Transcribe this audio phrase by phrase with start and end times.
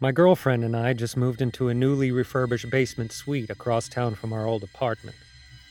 [0.00, 4.32] My girlfriend and I just moved into a newly refurbished basement suite across town from
[4.32, 5.16] our old apartment.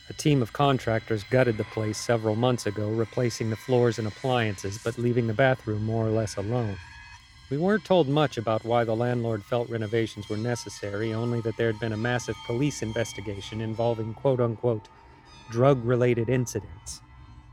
[0.08, 4.78] A team of contractors gutted the place several months ago, replacing the floors and appliances,
[4.82, 6.78] but leaving the bathroom more or less alone.
[7.50, 11.70] We weren't told much about why the landlord felt renovations were necessary, only that there
[11.70, 14.88] had been a massive police investigation involving quote unquote
[15.50, 17.02] drug related incidents.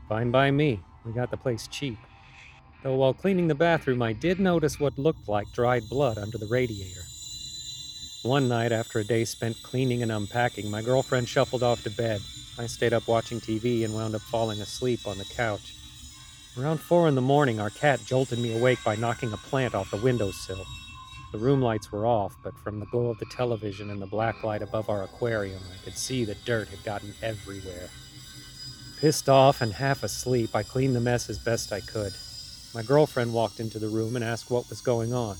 [0.08, 1.98] Fine by me, we got the place cheap.
[2.82, 6.46] Though while cleaning the bathroom, I did notice what looked like dried blood under the
[6.46, 7.02] radiator.
[8.22, 12.20] One night, after a day spent cleaning and unpacking, my girlfriend shuffled off to bed.
[12.58, 15.74] I stayed up watching TV and wound up falling asleep on the couch.
[16.58, 19.90] Around four in the morning, our cat jolted me awake by knocking a plant off
[19.90, 20.64] the windowsill.
[21.32, 24.44] The room lights were off, but from the glow of the television and the black
[24.44, 27.88] light above our aquarium, I could see that dirt had gotten everywhere.
[29.00, 32.12] Pissed off and half asleep, I cleaned the mess as best I could.
[32.74, 35.36] My girlfriend walked into the room and asked what was going on.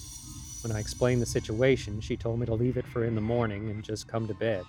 [0.62, 3.70] When I explained the situation, she told me to leave it for in the morning
[3.70, 4.64] and just come to bed.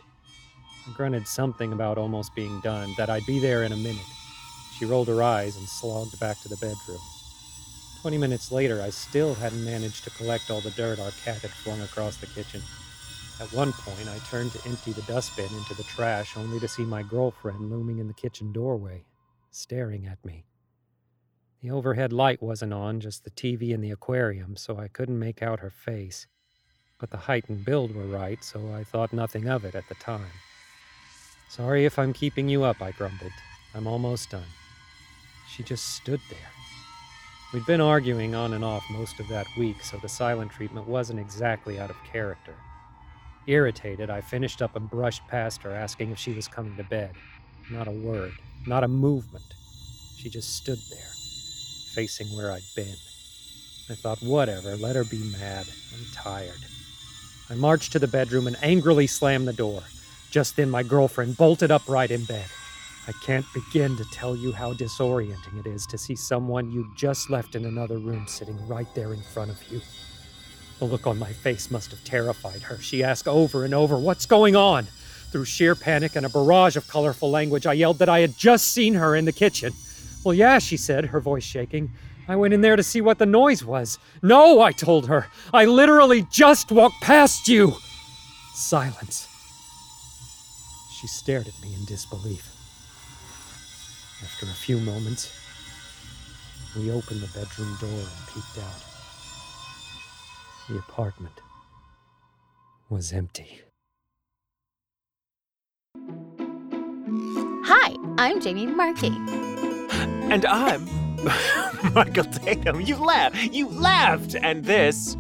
[0.87, 4.05] I grunted something about almost being done, that I'd be there in a minute.
[4.77, 7.01] She rolled her eyes and slogged back to the bedroom.
[8.01, 11.51] Twenty minutes later, I still hadn't managed to collect all the dirt our cat had
[11.51, 12.61] flung across the kitchen.
[13.41, 16.85] At one point, I turned to empty the dustbin into the trash, only to see
[16.85, 19.03] my girlfriend looming in the kitchen doorway,
[19.51, 20.45] staring at me.
[21.63, 25.41] The overhead light wasn't on, just the TV and the aquarium, so I couldn't make
[25.41, 26.27] out her face.
[26.99, 29.95] But the height and build were right, so I thought nothing of it at the
[29.95, 30.33] time.
[31.47, 33.31] Sorry if I'm keeping you up, I grumbled.
[33.73, 34.43] I'm almost done.
[35.55, 36.51] She just stood there.
[37.53, 41.21] We'd been arguing on and off most of that week, so the silent treatment wasn't
[41.21, 42.55] exactly out of character.
[43.47, 47.11] Irritated, I finished up and brushed past her, asking if she was coming to bed.
[47.71, 48.33] Not a word,
[48.67, 49.45] not a movement.
[50.17, 51.12] She just stood there,
[51.93, 52.95] facing where I'd been.
[53.89, 55.65] I thought, whatever, let her be mad.
[55.93, 56.59] I'm tired.
[57.49, 59.83] I marched to the bedroom and angrily slammed the door.
[60.31, 62.45] Just then, my girlfriend bolted upright in bed.
[63.07, 67.29] I can't begin to tell you how disorienting it is to see someone you just
[67.29, 69.81] left in another room sitting right there in front of you.
[70.79, 72.77] The look on my face must have terrified her.
[72.79, 74.87] She asked over and over, What's going on?
[75.31, 78.71] Through sheer panic and a barrage of colorful language, I yelled that I had just
[78.71, 79.73] seen her in the kitchen.
[80.23, 81.91] Well, yeah, she said, her voice shaking.
[82.27, 83.99] I went in there to see what the noise was.
[84.21, 85.27] No, I told her.
[85.53, 87.75] I literally just walked past you.
[88.53, 89.27] Silence.
[90.99, 92.47] She stared at me in disbelief.
[94.23, 95.37] After a few moments,
[96.77, 98.83] we opened the bedroom door and peeked out.
[100.69, 101.41] The apartment
[102.89, 103.59] was empty.
[107.65, 109.11] Hi, I'm Jamie Marchi.
[110.01, 110.85] And I'm
[111.93, 112.81] Michael Tatum.
[112.81, 113.37] You laughed.
[113.53, 114.35] You laughed.
[114.35, 115.15] And this.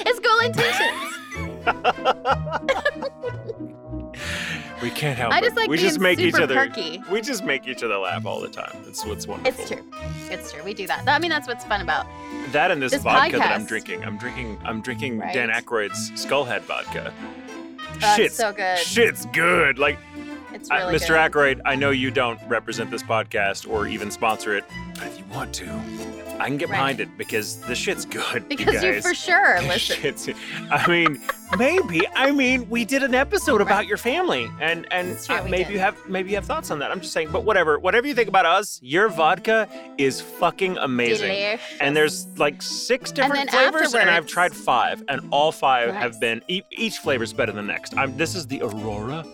[0.00, 1.64] It's Ghoul Intentions.
[4.82, 5.44] we can't help I it.
[5.44, 6.54] just like we being just make each other.
[6.54, 7.02] perky.
[7.10, 8.76] We just make each other laugh all the time.
[8.86, 9.60] It's what's wonderful.
[9.60, 9.82] It's true.
[10.30, 10.62] It's true.
[10.62, 11.08] We do that.
[11.08, 12.06] I mean, that's what's fun about.
[12.52, 14.04] That and this, This vodka that I'm drinking.
[14.04, 14.58] I'm drinking.
[14.64, 15.32] I'm drinking Right.
[15.32, 17.12] Dan Aykroyd's Skullhead vodka.
[18.00, 18.78] That's shit's so good.
[18.78, 19.78] Shit's good.
[19.78, 19.98] Like
[20.54, 21.08] It's I- Mr.
[21.08, 21.32] good.
[21.32, 25.24] Aykroyd, I know you don't represent this podcast or even sponsor it, but if you
[25.32, 25.68] want to,
[26.38, 26.76] I can get Right.
[26.76, 28.48] behind it because the shit's good.
[28.48, 29.96] Because you you for sure The listen.
[30.00, 30.28] shit's-
[30.70, 31.20] I mean,
[31.58, 32.02] maybe.
[32.16, 33.86] I mean, we did an episode about Right.
[33.88, 35.72] your family, and and true, uh, maybe did.
[35.74, 36.90] you have maybe you have thoughts on that.
[36.90, 37.78] I'm just saying, but whatever.
[37.78, 41.28] Whatever you think about us, your vodka is fucking amazing.
[41.28, 41.60] Delicious.
[41.80, 46.02] And there's like six different then flavors, and I've tried five, and all five Nice.
[46.02, 47.96] have been e- each flavor's better than the next.
[47.96, 49.24] I'm, this is the Aurora.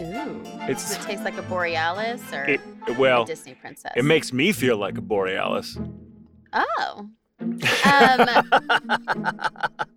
[0.00, 0.42] Ooh.
[0.68, 3.92] It's Does it taste like a borealis or it, a well, Disney princess?
[3.96, 5.78] it makes me feel like a borealis.
[6.52, 7.08] Oh.
[7.86, 8.26] Um,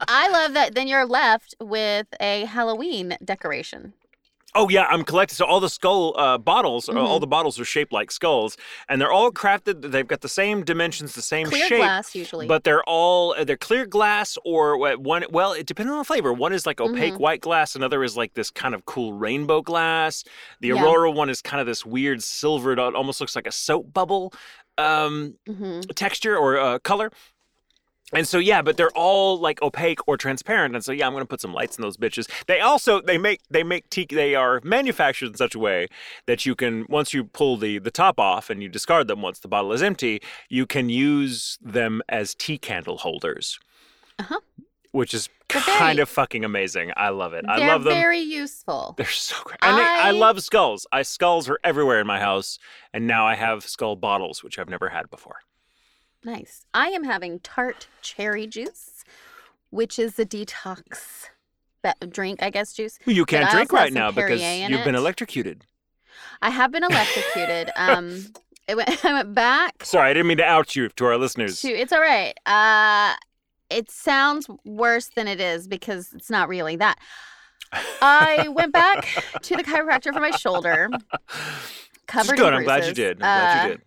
[0.08, 0.76] I love that.
[0.76, 3.94] Then you're left with a Halloween decoration.
[4.56, 5.36] Oh yeah, I'm collecting.
[5.36, 7.22] So all the skull uh, bottles, uh, all Mhm.
[7.22, 9.92] the bottles are shaped like skulls, and they're all crafted.
[9.92, 12.48] They've got the same dimensions, the same Clear shape, glass usually.
[12.48, 15.26] but they're all uh, they're clear glass or one.
[15.30, 16.34] Well, it depends on the flavor.
[16.34, 17.19] One is like opaque Mhm.
[17.19, 17.75] white glass.
[17.75, 20.24] Another is like this kind of cool rainbow glass.
[20.62, 20.84] The Yeah.
[20.84, 24.34] Aurora one is kind of this weird silvered, uh, almost looks like a soap bubble
[24.80, 27.12] um, hmm texture or uh, color.
[28.12, 30.74] And so yeah, but they're all like opaque or transparent.
[30.74, 32.28] And so yeah, I'm gonna put some lights in those bitches.
[32.48, 35.88] They also they make they make tea they are manufactured in such a way
[36.26, 39.40] that you can once you pull the the top off and you discard them once
[39.40, 43.60] the bottle is empty, you can use them as tea candle holders.
[44.18, 44.40] Uh-huh.
[44.92, 46.92] Which is They're kind very- of fucking amazing.
[46.98, 47.46] I love it.
[47.48, 47.94] I They're love them.
[47.94, 48.96] very useful.
[48.98, 49.60] They're so great.
[49.62, 50.88] And I, I I- love skulls.
[50.92, 52.58] I skulls are everywhere in my house,
[52.92, 55.42] and now I have skull bottles, which I've never had before.
[56.24, 56.66] Nice.
[56.74, 59.04] I am having tart cherry juice
[59.69, 61.25] which is a detox
[62.10, 63.00] drink, I guess, juice.
[63.06, 65.66] You can't drink right now because you've been electrocuted.
[66.42, 67.71] I have been electrocuted.
[67.75, 68.25] um,
[68.68, 71.62] it went, I went back Sorry, I didn't mean to out you to our listeners.
[71.62, 71.69] to.
[71.69, 72.33] It's all right.
[72.45, 73.15] Uh,
[73.69, 76.98] it sounds worse than it is because it's not really that.
[78.01, 79.07] I went back
[79.44, 80.89] to the chiropractor for my shoulder,
[82.07, 82.48] covered Good.
[82.48, 83.18] in I'm glad you did.
[83.18, 83.81] I'm glad Uh, you did.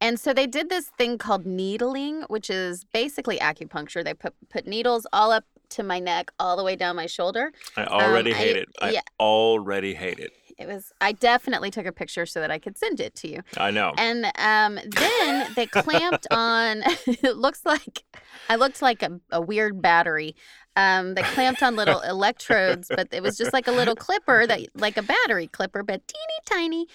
[0.00, 4.04] And so they did this thing called needling, which is basically acupuncture.
[4.04, 7.52] They put put needles all up to my neck, all the way down my shoulder.
[7.76, 8.68] I already um, I- hate it.
[8.80, 9.00] I yeah.
[9.20, 10.32] already hate it.
[10.58, 10.92] It was.
[11.00, 13.42] I definitely took a picture so that I could send it to you.
[13.56, 13.94] I know.
[13.96, 16.82] And um, then they clamped on.
[17.06, 18.02] it looks like
[18.48, 20.34] I looked like a, a weird battery.
[20.74, 24.60] Um, they clamped on little electrodes, but it was just like a little clipper that,
[24.74, 26.86] like a battery clipper, but teeny tiny.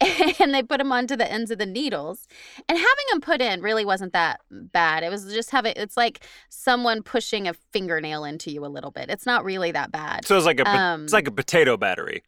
[0.40, 2.26] And they put them onto the ends of the needles.
[2.68, 5.02] And having them put in really wasn't that bad.
[5.02, 5.74] It was just having.
[5.76, 9.10] It's like someone pushing a fingernail into you a little bit.
[9.10, 10.24] It's not really that bad.
[10.24, 12.22] so it's like a um, it's like a potato battery.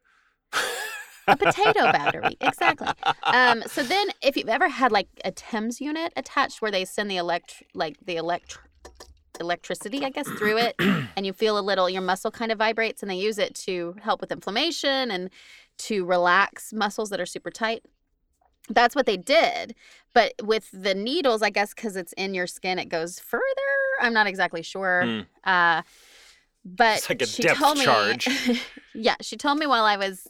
[1.29, 2.89] a potato battery exactly
[3.25, 7.11] um so then if you've ever had like a TENS unit attached where they send
[7.11, 8.59] the elect like the elect
[9.41, 10.75] electricity i guess through it
[11.17, 13.95] and you feel a little your muscle kind of vibrates and they use it to
[14.03, 15.31] help with inflammation and
[15.79, 17.85] to relax muscles that are super tight
[18.69, 19.75] that's what they did
[20.15, 23.43] but with the needles i guess because it's in your skin it goes further
[24.01, 25.21] i'm not exactly sure Hmm.
[25.45, 25.83] uh
[26.65, 28.29] but It's like a she depth told me, charge.
[28.95, 30.29] yeah, she told me while I was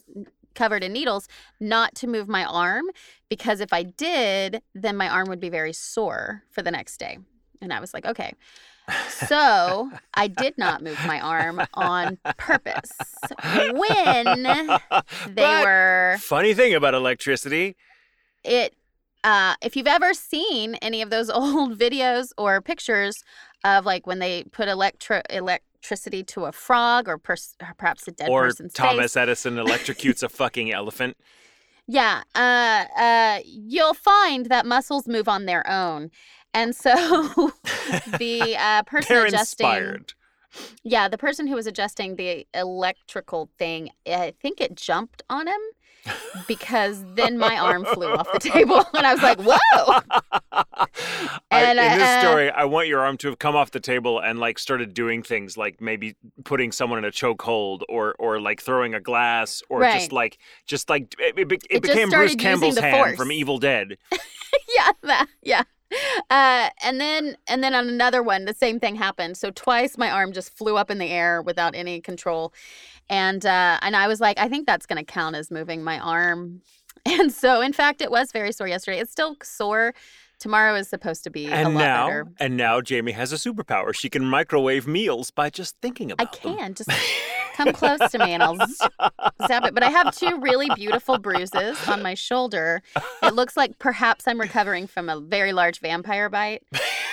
[0.55, 1.27] covered in needles
[1.59, 2.85] not to move my arm
[3.29, 7.19] because if I did, then my arm would be very sore for the next day.
[7.61, 8.33] And I was like, okay.
[9.09, 12.91] So I did not move my arm on purpose.
[13.71, 14.43] When
[15.27, 17.75] they But were Funny thing about electricity.
[18.43, 18.75] it
[19.23, 23.23] uh if you've ever seen any of those old videos or pictures
[23.63, 28.11] of like when they put electro electricity to a frog or, pers- or perhaps a
[28.11, 31.15] dead or person's Thomas face Edison electrocutes a fucking elephant.
[31.87, 36.11] yeah uh uh you'll find that muscles move on their own
[36.53, 36.91] and so
[38.19, 40.13] the uh person They're adjusting inspired.
[40.83, 45.59] yeah the person who was adjusting the electrical thing i think it jumped on him
[46.49, 49.99] because then my arm flew off the table and i was like whoa
[50.51, 50.87] I,
[51.51, 54.19] And, in this uh, story, I want your arm to have come off the table
[54.19, 58.61] and like started doing things like maybe putting someone in a chokehold or or like
[58.61, 59.93] throwing a glass or Right.
[59.99, 63.17] just like just like it, it, it It became Bruce Campbell's hand force.
[63.17, 63.97] from Evil Dead.
[64.11, 65.63] yeah, that, yeah.
[66.29, 69.37] Uh, and then and then on another one, the same thing happened.
[69.37, 72.53] So twice my arm just flew up in the air without any control,
[73.09, 75.99] and uh, and I was like, I think that's going to count as moving my
[75.99, 76.61] arm.
[77.05, 78.99] And so, in fact, it was very sore yesterday.
[78.99, 79.93] It's still sore.
[80.43, 82.27] Tomorrow is supposed to be a And lot now, better.
[82.37, 83.95] and now Jamie has a superpower.
[83.95, 86.51] She can microwave meals by just thinking about them.
[86.51, 86.89] I can just
[87.55, 88.57] come close to me and I'll
[89.47, 89.73] zap it.
[89.73, 92.81] But I have two really beautiful bruises on my shoulder.
[93.21, 96.63] It looks like perhaps I'm recovering from a very large vampire bite.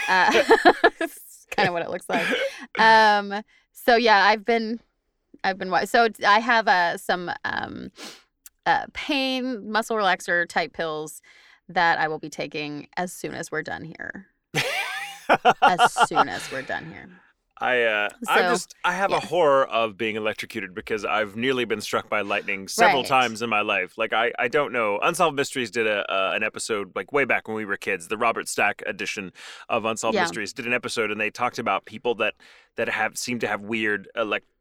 [0.08, 0.32] Uh,
[1.52, 2.26] kind of what it looks like.
[2.80, 3.42] Um,
[3.72, 4.80] so yeah, I've been,
[5.44, 5.72] I've been.
[5.86, 7.92] So I have uh, some um,
[8.66, 11.22] uh, pain muscle relaxer type pills
[11.74, 14.26] that I will be taking as soon as we're done here.
[15.62, 17.08] As soon as we're done here.
[17.62, 19.18] I uh, I just I have yeah.
[19.18, 23.08] a horror of being electrocuted because I've nearly been struck by lightning several Right.
[23.08, 23.98] times in my life.
[23.98, 24.98] Like I, I don't know.
[25.02, 28.08] Unsolved Mysteries did a uh, an episode like way back when we were kids.
[28.08, 29.30] The Robert Stack edition
[29.68, 30.22] of Unsolved Yeah.
[30.22, 32.34] Mysteries did an episode and they talked about people that
[32.76, 34.08] that have seem to have weird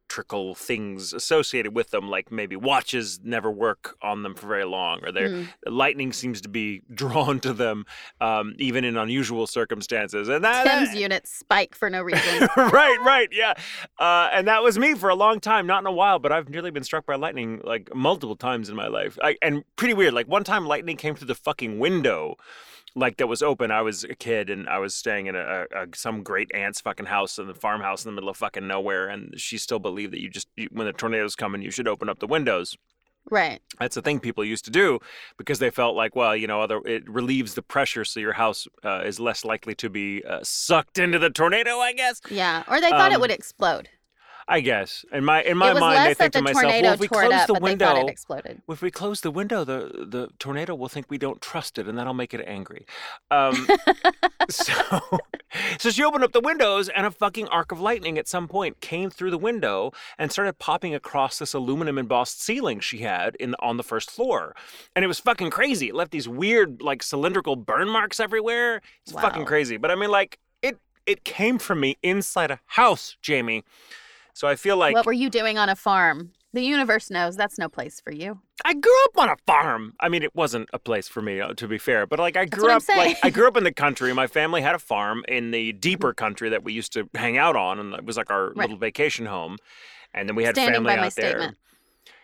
[0.09, 4.99] electrical things associated with them, like maybe watches never work on them for very long,
[5.05, 5.47] or their Mm.
[5.67, 7.85] lightning seems to be drawn to them
[8.19, 10.27] um, even in unusual circumstances.
[10.27, 12.47] And that, Tim's that- units spike for no reason.
[12.57, 13.53] right, right, yeah.
[13.99, 16.49] Uh, and that was me for a long time, not in a while, but I've
[16.49, 19.15] nearly been struck by lightning like multiple times in my life.
[19.21, 20.13] I, and pretty weird.
[20.15, 22.35] Like one time, lightning came through the fucking window,
[22.95, 23.71] like that was open.
[23.71, 27.05] I was a kid and I was staying in a, a, some great aunt's fucking
[27.05, 30.21] house in the farmhouse in the middle of fucking nowhere, and she still believed that
[30.21, 32.77] you just you, when the tornadoes coming, you should open up the windows.
[33.29, 33.61] right.
[33.79, 34.99] That's a thing people used to do
[35.37, 38.67] because they felt like, well, you know, other it relieves the pressure, so your house
[38.83, 41.77] uh, is less likely to be uh, sucked into the tornado.
[41.77, 42.21] I guess.
[42.29, 42.63] Yeah.
[42.67, 43.89] Or they thought it Um, would explode.
[44.49, 45.05] I guess.
[45.11, 47.53] In my in my mind, I think to myself, well, if we close up, the
[47.53, 48.61] window, they thought it exploded.
[48.67, 51.99] if we close the window, the the tornado will think we don't trust it, and
[51.99, 52.87] that'll make it angry.
[53.29, 53.67] Um,
[54.49, 54.73] so,
[55.79, 58.81] so she opened up the windows, and a fucking arc of lightning at some point
[58.81, 63.53] came through the window and started popping across this aluminum embossed ceiling she had in
[63.59, 64.55] on the first floor,
[64.95, 65.89] and it was fucking crazy.
[65.89, 68.81] It left these weird like cylindrical burn marks everywhere.
[69.03, 69.77] It's fucking crazy.
[69.77, 73.63] But I mean, like it it came from me inside a house, Jamie.
[74.39, 76.31] So I feel like what were you doing on a farm?
[76.53, 78.39] The universe knows that's no place for you.
[78.63, 79.95] I grew up on a farm.
[79.99, 82.45] I mean, it wasn't a place for me, uh, to be fair, but like I
[82.45, 83.17] grew up, like.
[83.21, 84.13] I grew up in the country.
[84.13, 87.57] My family had a farm in the deeper country that we used to hang out
[87.57, 88.55] on, and it was like our Right.
[88.55, 89.57] little vacation home.
[90.13, 91.31] And then we had Standing family by my out there.
[91.31, 91.57] statement.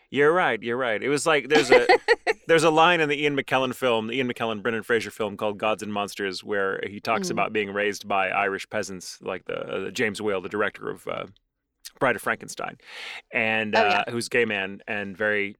[0.10, 0.64] You're right.
[0.64, 1.04] You're right.
[1.04, 1.86] It was like there's a
[2.48, 5.58] there's a line in the Ian McKellen film, the Ian McKellen Brendan Fraser film called
[5.58, 7.32] Gods and Monsters, where he talks Mm.
[7.32, 11.26] about being raised by Irish peasants, like the uh, James Whale, the director of uh,
[12.00, 12.78] Bride of Frankenstein,
[13.32, 14.04] and Oh, yeah.
[14.08, 15.56] uh, who's a gay man and very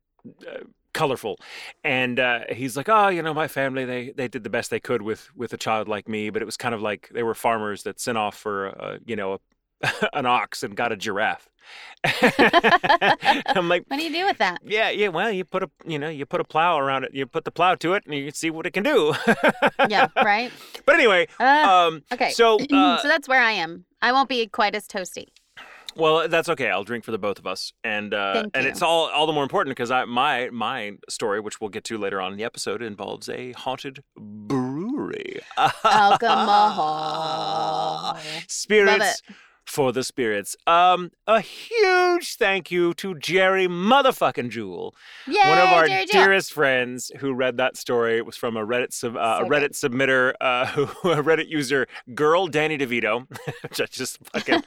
[0.48, 0.60] uh,
[0.94, 1.38] colorful.
[1.84, 4.80] And uh, he's like, oh, you know, my family they they did the best they
[4.80, 7.36] could with with a child like me, but it was kind of like they were
[7.36, 9.40] farmers that sent off for uh, you know
[10.14, 11.50] an ox and got a giraffe.
[12.06, 14.60] I'm like, What do you do with that?
[14.64, 15.08] yeah, yeah.
[15.10, 17.14] Well, you put a you know you put a plow around it.
[17.14, 19.14] You put the plow to it, and you see what it can do.
[19.90, 20.52] Yeah, right?
[20.86, 22.30] But anyway, Uh, um, okay.
[22.32, 23.86] So, uh, so that's where I am.
[24.02, 25.30] I won't be quite as toasty.
[25.96, 26.70] Well, that's okay.
[26.70, 29.44] I'll drink for the both of us, and uh, and it's all all the more
[29.44, 32.82] important because I my my story, which we'll get to later on in the episode,
[32.82, 35.40] involves a haunted brewery.
[35.84, 36.96] Alcohol.
[38.48, 39.22] Spirits
[39.66, 40.56] for the spirits.
[40.68, 44.96] Um, a huge thank you to Jerry motherfucking Jewell.
[45.28, 48.18] Yay, one of our Jerry dearest friends who read that story.
[48.18, 51.50] It was from a Reddit sub, uh, So a Reddit submitter, uh, who a Reddit
[51.50, 53.28] user, girl Danny DeVito,
[53.64, 54.62] which I just fucking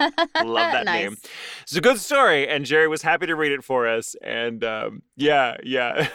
[0.45, 1.03] love that nice.
[1.03, 1.17] name.
[1.63, 4.17] It's a good story, and Jerry was happy to read it for us.
[4.23, 6.09] And um, yeah, yeah.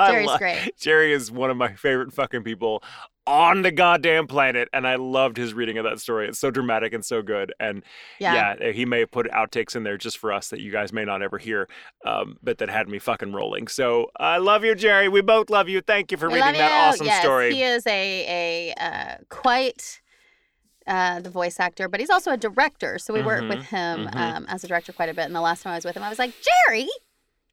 [0.00, 0.72] Jerry's lo- great.
[0.78, 2.82] Jerry is one of my favorite fucking people
[3.26, 6.28] on the goddamn planet, and I loved his reading of that story.
[6.28, 7.52] It's so dramatic and so good.
[7.58, 7.82] And
[8.18, 8.54] Yeah.
[8.60, 11.04] yeah, he may have put outtakes in there just for us that you guys may
[11.04, 11.68] not ever hear,
[12.04, 13.68] um, but that had me fucking rolling.
[13.68, 15.08] So I love you, Jerry.
[15.08, 15.80] We both love you.
[15.80, 17.54] Thank you for We reading that awesome yes, story.
[17.54, 20.00] He is a a uh, quite
[20.86, 22.98] uh, the voice actor, but he's also a director.
[22.98, 24.16] So we work Mhm, with him mhm.
[24.16, 25.24] um, as a director quite a bit.
[25.24, 26.32] And the last time I was with him, I was like,
[26.68, 26.86] Jerry,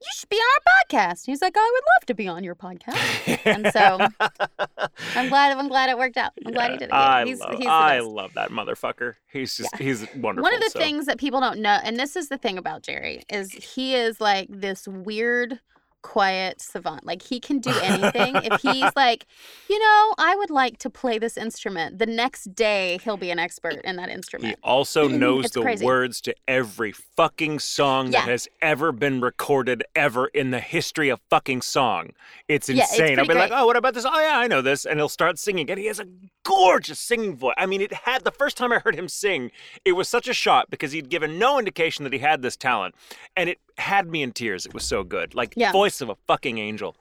[0.04, 1.26] you should be on our podcast.
[1.26, 3.40] He's like, oh, I would love to be on your podcast.
[3.46, 4.00] and so
[5.16, 5.58] I'm glad.
[5.58, 6.34] I'm glad it worked out.
[6.46, 6.94] I'm glad he did it.
[6.94, 9.16] I he's, love, he's I love that motherfucker.
[9.32, 10.44] He's just he's wonderful.
[10.44, 10.80] One of the so.
[10.80, 14.20] things that people don't know, and this is the thing about Jerry, is he is
[14.20, 15.60] like this weird,
[16.04, 17.06] quiet savant.
[17.06, 18.36] Like he can do anything.
[18.36, 19.26] if he's like,
[19.70, 23.40] you know, I would like to play this instrument, the next day he'll be an
[23.40, 24.56] expert in that instrument.
[24.56, 25.18] He also mm-hmm.
[25.18, 25.84] knows the crazy.
[25.84, 28.22] words to every fucking song Yeah.
[28.26, 32.12] that has ever been recorded ever in the history of fucking song.
[32.48, 33.18] It's Yeah, it's insane.
[33.18, 34.06] I'll be like, oh, what about this?
[34.06, 34.86] Oh, yeah, I know this.
[34.86, 35.70] And he'll start singing.
[35.70, 36.06] And he has a
[36.44, 37.56] gorgeous singing voice.
[37.58, 39.52] I mean, it had the first time I heard him sing,
[39.86, 42.96] it was such a shot because he'd given no indication that he had this talent.
[43.36, 44.66] And it had me in tears.
[44.66, 45.34] It was so good.
[45.36, 45.72] Like, Yeah.
[45.72, 46.96] voice of a fucking angel.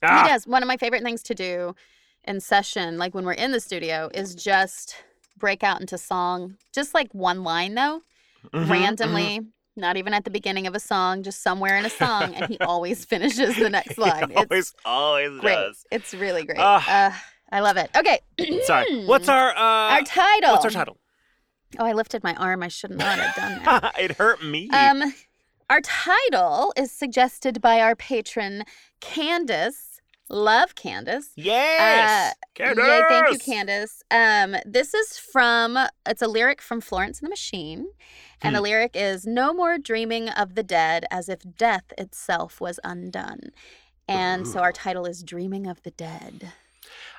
[0.00, 0.46] He Ah, does.
[0.46, 1.74] One of my favorite things to do
[2.24, 4.96] in session, like when we're in the studio, is just
[5.36, 8.02] break out into song, just like one line though,
[8.52, 8.70] mhm, mhm.
[8.70, 9.40] randomly.
[9.74, 12.58] Not even at the beginning of a song, just somewhere in a song, and he
[12.60, 14.28] always finishes the next line.
[14.30, 15.54] He It's always, always great.
[15.54, 15.86] does.
[15.90, 16.58] It's really great.
[16.60, 17.08] Ah.
[17.08, 17.12] uh,
[17.50, 17.90] I love it.
[17.96, 18.20] Okay.
[18.64, 19.04] Sorry.
[19.06, 20.52] What's our, uh, our title?
[20.52, 20.98] what's our title?
[21.78, 22.62] Oh, I lifted my arm.
[22.62, 23.94] I should not have done that.
[23.98, 24.68] it hurt me.
[24.70, 25.14] um,
[25.72, 28.62] our title is suggested by our patron
[29.00, 30.00] Candace.
[30.28, 31.30] Love Candace.
[31.34, 32.34] yes.
[32.58, 32.74] Yay,
[33.08, 34.02] thank you, Candace!
[34.10, 34.54] Candace.
[34.54, 37.86] Um, this is from it's a lyric from Florence and the Machine.
[38.42, 38.64] And the Hmm.
[38.64, 43.40] lyric is no more dreaming of the dead as if death itself was undone.
[44.06, 46.52] And so our title is Dreaming of the Dead.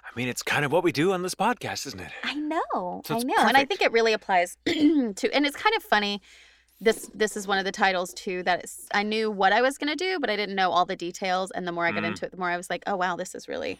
[0.05, 2.11] I mean, it's kind of what we do on this podcast, isn't it?
[2.23, 3.01] I know.
[3.05, 3.33] So I know.
[3.39, 6.21] And I think it really applies to and it's kind of funny.
[6.83, 9.77] This this is one of the titles too that it's, I knew what I was
[9.77, 12.03] going to do, but I didn't know all the details and the more I got
[12.03, 12.07] Mm.
[12.07, 13.79] into it, the more I was like, "Oh wow, this is really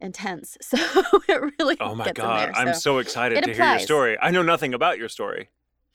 [0.00, 0.78] intense." So
[1.28, 2.56] it really Oh my god, there.
[2.56, 2.80] I'm so.
[2.80, 4.16] so excited it to hear your story.
[4.20, 5.50] I know nothing about your story.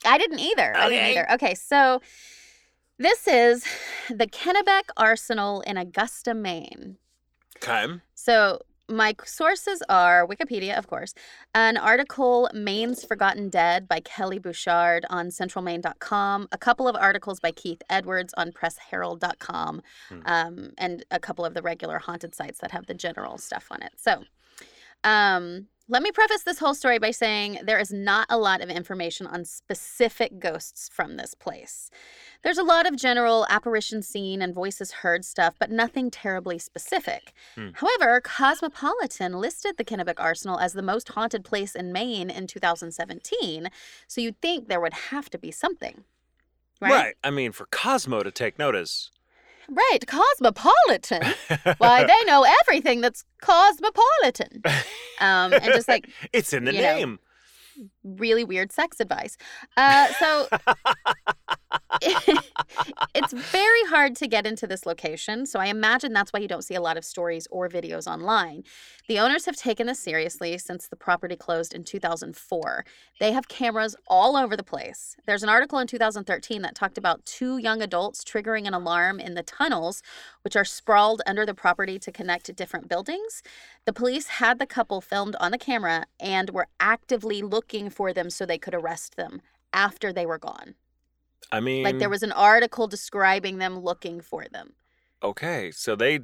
[0.06, 0.76] I didn't either.
[0.76, 1.10] I didn't Okay.
[1.12, 1.32] either.
[1.32, 2.00] Okay, so
[2.98, 3.64] this is
[4.08, 6.98] the Kennebec Arsenal in Augusta, Maine.
[7.56, 7.94] Okay.
[8.14, 11.14] So my sources are Wikipedia, of course,
[11.54, 17.50] an article Maine's Forgotten Dead by Kelly Bouchard on centralmaine.com, a couple of articles by
[17.52, 20.20] Keith Edwards on pressherald.com, Hmm.
[20.26, 23.82] um, and a couple of the regular haunted sites that have the general stuff on
[23.82, 23.92] it.
[23.96, 24.24] So
[25.02, 28.70] um, let me preface this whole story by saying there is not a lot of
[28.70, 31.90] information on specific ghosts from this place.
[32.42, 37.34] There's a lot of general apparition seen and voices heard stuff, but nothing terribly specific.
[37.54, 37.70] Hmm.
[37.74, 43.68] However, Cosmopolitan listed the Kennebec Arsenal as the most haunted place in Maine in 2017,
[44.06, 46.04] so you'd think there would have to be something.
[46.80, 47.14] Right?
[47.22, 49.10] I mean, for Cosmo to take notice.
[49.68, 51.22] Right, Cosmopolitan.
[51.78, 54.62] Why, they know everything that's cosmopolitan.
[55.20, 57.18] Um, and just like it's in the you know, name.
[58.04, 59.36] Really weird sex advice.
[59.76, 60.48] Uh, so
[63.14, 65.46] it's very hard to get into this location.
[65.46, 68.64] So I imagine that's why you don't see a lot of stories or videos online.
[69.08, 72.84] The owners have taken this seriously since the property closed in 2004.
[73.20, 75.16] They have cameras all over the place.
[75.26, 79.34] There's an article in 2013 that talked about two young adults triggering an alarm in
[79.34, 80.02] the tunnels,
[80.42, 83.42] which are sprawled under the property to connect to different buildings.
[83.84, 88.30] The police had the couple filmed on the camera and were actively looking for them
[88.30, 89.40] so they could arrest them
[89.72, 90.74] after they were gone.
[91.52, 94.72] I mean, Like there was an article describing them looking for them.
[95.22, 96.20] okay, so they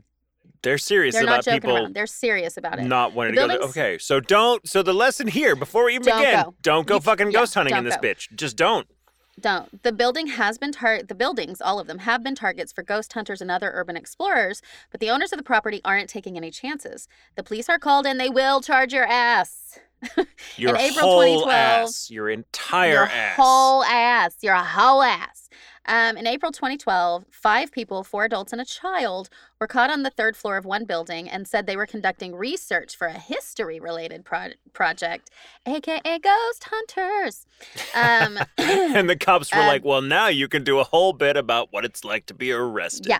[0.62, 1.94] they're serious They're about people around.
[1.94, 2.84] They're serious about it.
[2.84, 3.54] not wanting to go.
[3.68, 4.66] okay, so don't.
[4.68, 6.54] So the lesson here, before we even Don't begin, go.
[6.62, 8.02] don't go You- fucking yeah, ghost hunting in this go.
[8.02, 8.28] bitch.
[8.34, 8.86] Just don't.
[9.40, 9.82] Don't.
[9.82, 13.10] The building has been tar- the buildings, all of them, have been targets for ghost
[13.12, 14.60] hunters and other urban explorers,
[14.90, 17.08] but the owners of the property aren't taking any chances.
[17.36, 19.78] The police are called and they will charge your ass.
[20.56, 23.36] Your April whole 2012, ass, your entire your whole ass.
[23.36, 24.36] whole ass.
[24.42, 25.48] Your whole ass.
[25.86, 29.28] Um, in April 2012, five people, four adults and a child,
[29.58, 32.94] were caught on the third floor of one building and said they were conducting research
[32.96, 35.30] for a history related pro- project,
[35.66, 37.46] aka ghost hunters.
[37.94, 41.36] Um, and the cops were Um, like, "Well, now you can do a whole bit
[41.36, 43.18] about what it's like to be arrested." Yeah.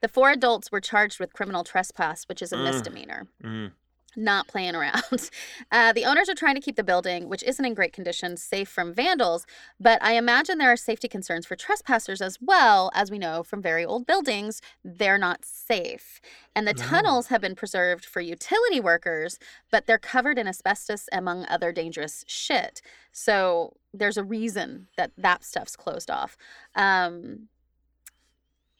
[0.00, 2.64] the four adults were charged with criminal trespass, which is a Mm.
[2.64, 3.28] misdemeanor.
[3.44, 3.70] Mm.
[4.14, 5.02] Not playing around.
[5.70, 8.68] Uh, the owners are trying to keep the building, which isn't in great condition, safe
[8.68, 9.46] from vandals,
[9.80, 12.90] but I imagine there are safety concerns for trespassers as well.
[12.94, 16.20] As we know from very old buildings, they're not safe.
[16.54, 16.82] And the No.
[16.82, 19.38] tunnels have been preserved for utility workers,
[19.70, 22.82] but they're covered in asbestos, among other dangerous shit.
[23.12, 26.36] So there's a reason that that stuff's closed off.
[26.74, 27.48] Um,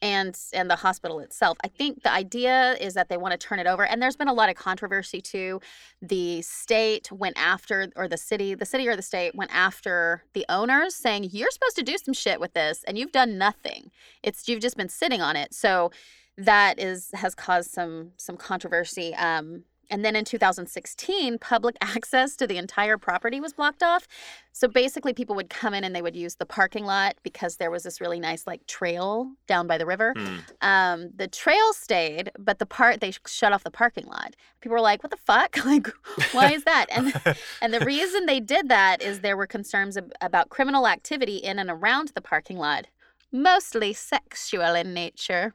[0.02, 1.56] and and the hospital itself.
[1.64, 4.28] I think the idea is that they want to turn it over and there's been
[4.28, 5.60] a lot of controversy too.
[6.02, 10.44] The state went after or the city, the city or the state went after the
[10.48, 13.90] owners saying you're supposed to do some shit with this and you've done nothing.
[14.22, 15.54] It's you've just been sitting on it.
[15.54, 15.92] So
[16.36, 22.46] that is has caused some some controversy um and then in 2016, public access to
[22.46, 24.08] the entire property was blocked off.
[24.52, 27.70] So basically, people would come in and they would use the parking lot because there
[27.70, 30.14] was this really nice, like, trail down by the river.
[30.14, 30.40] Mm.
[30.60, 34.34] Um, the trail stayed, but the part they shut off the parking lot.
[34.60, 35.56] People were like, "What the fuck?
[35.64, 35.88] Like,
[36.32, 37.14] why is that?" And
[37.62, 41.58] and the reason they did that is there were concerns ab- about criminal activity in
[41.58, 42.88] and around the parking lot,
[43.30, 45.54] mostly sexual in nature.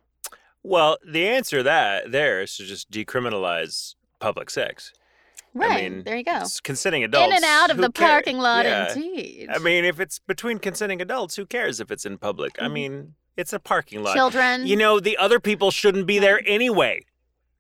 [0.64, 4.94] Well, the answer to that there is to just decriminalize public sex.
[5.54, 6.44] Right mean, there, you go.
[6.64, 7.28] Consenting adults.
[7.28, 8.94] In and out of the care- parking lot, Yeah.
[8.94, 9.50] indeed.
[9.52, 12.62] I mean, if it's between consenting adults, who cares if it's in public?
[12.62, 12.72] I Mhm.
[12.74, 14.16] mean, it's a parking lot.
[14.16, 14.68] Children.
[14.68, 17.06] You know, the other people shouldn't be there anyway.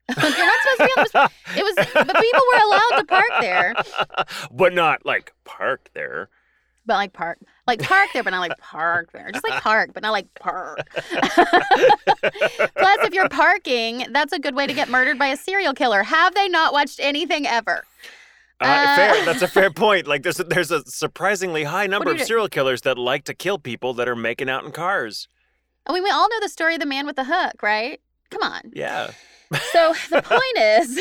[0.15, 1.59] They're not supposed to be on the.
[1.59, 3.75] It was, but people were allowed to park there.
[4.51, 6.29] but not like park there.
[6.85, 9.29] But like park, like park there, but not like park there.
[9.31, 10.79] Just like park, but not like park.
[11.01, 16.03] Plus, if you're parking, that's a good way to get murdered by a serial killer.
[16.03, 17.83] Have they not watched anything ever?
[18.59, 19.25] Uh, Uh, fair.
[19.25, 20.07] That's a fair point.
[20.07, 23.59] Like there's a, there's a surprisingly high number of serial killers that like to kill
[23.59, 25.27] people that are making out in cars.
[25.85, 28.01] I mean, we all know the story of the man with the hook, right?
[28.29, 28.61] Come on.
[28.73, 29.11] Yeah.
[29.71, 30.99] So the point is,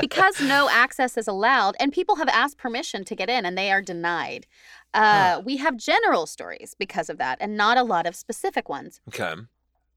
[0.00, 3.70] because no access is allowed, and people have asked permission to get in and they
[3.70, 4.46] are denied,
[4.94, 5.42] uh, Huh.
[5.44, 9.00] we have general stories because of that and not a lot of specific ones.
[9.08, 9.34] Okay.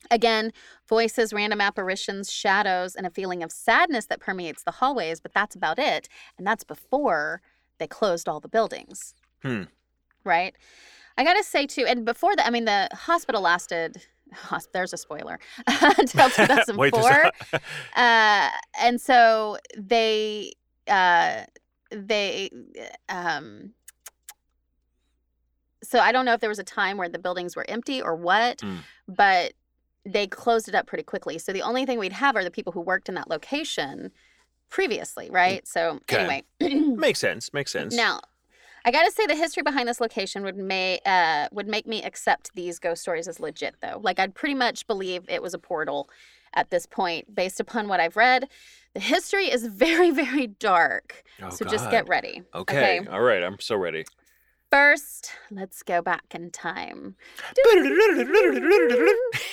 [0.09, 0.51] Again,
[0.87, 5.55] voices, random apparitions, shadows, and a feeling of sadness that permeates the hallways, but that's
[5.55, 6.09] about it.
[6.37, 7.41] And that's before
[7.77, 9.13] they closed all the buildings.
[9.43, 9.63] Hmm.
[10.23, 10.55] Right?
[11.17, 14.01] I gotta say, too, and before that, I mean, the hospital lasted.
[14.73, 16.75] There's a spoiler until 2004.
[16.77, 16.93] Wait,
[17.95, 18.49] uh,
[18.79, 20.53] and so they
[20.87, 21.43] uh,
[21.91, 22.49] they
[23.09, 23.73] um,
[25.83, 28.15] so I don't know if there was a time where the buildings were empty or
[28.15, 28.79] what, Mm.
[29.07, 29.53] but
[30.05, 31.37] they closed it up pretty quickly.
[31.37, 34.11] So the only thing we'd have are the people who worked in that location
[34.69, 35.67] previously, right?
[35.67, 36.17] So Okay.
[36.17, 36.43] anyway,
[36.97, 37.53] makes sense.
[37.53, 37.95] Makes sense.
[37.95, 38.19] now,
[38.83, 42.49] I gotta say the history behind this location would may uh, would make me accept
[42.55, 43.99] these ghost stories as legit, though.
[44.01, 46.09] Like I'd pretty much believe it was a portal
[46.55, 48.49] at this point, based upon what I've read.
[48.95, 52.41] The history is very, very dark, Oh, so just get ready.
[52.55, 52.99] Okay.
[52.99, 53.07] okay.
[53.09, 53.43] All right.
[53.43, 54.03] I'm so ready.
[54.71, 57.15] First, let's go back in time.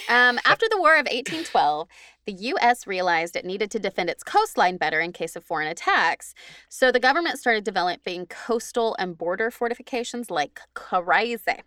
[0.08, 1.86] Um, after the War of 1812,
[2.26, 2.86] the U.S.
[2.86, 6.34] realized it needed to defend its coastline better in case of foreign attacks.
[6.68, 11.60] So the government started developing coastal and border fortifications like Karaise.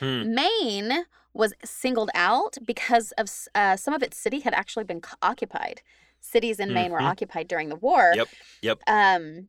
[0.00, 0.34] Hmm.
[0.34, 5.82] Maine was singled out because of uh, some of its city had actually been occupied.
[6.20, 7.10] Cities in Maine were Mhm.
[7.10, 8.12] occupied during the war.
[8.14, 8.28] Yep,
[8.62, 8.78] yep.
[8.86, 9.48] Um,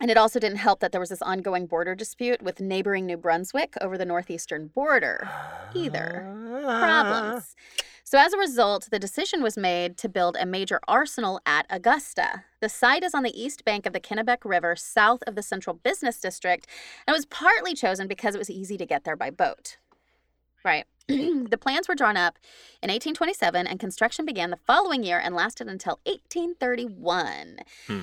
[0.00, 3.18] And it also didn't help that there was this ongoing border dispute with neighboring New
[3.18, 5.28] Brunswick over the northeastern border.
[5.74, 6.26] Either.
[6.64, 7.54] Problems.
[8.02, 12.44] So, as a result, the decision was made to build a major arsenal at Augusta.
[12.60, 15.76] The site is on the east bank of the Kennebec River, south of the Central
[15.76, 16.66] Business District,
[17.06, 19.76] and was partly chosen because it was easy to get there by boat.
[20.64, 20.86] Right.
[21.08, 22.38] the plans were drawn up
[22.82, 27.58] in 1827, and construction began the following year and lasted until 1831.
[27.86, 28.00] Hmm.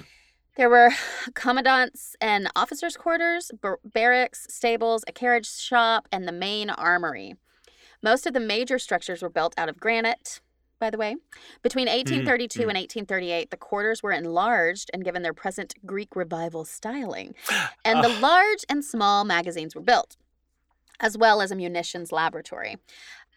[0.57, 0.89] There were
[1.35, 7.35] commandants and officers' quarters, bar- barracks, stables, a carriage shop, and the main armory.
[8.03, 10.41] Most of the major structures were built out of granite,
[10.79, 11.15] by the way.
[11.61, 12.69] Between mm-hmm, 1832 mm-hmm.
[12.69, 17.33] and 1838, the quarters were enlarged and given their present Greek revival styling.
[17.85, 20.17] And the large and small magazines were built,
[20.99, 22.75] as well as a munitions laboratory.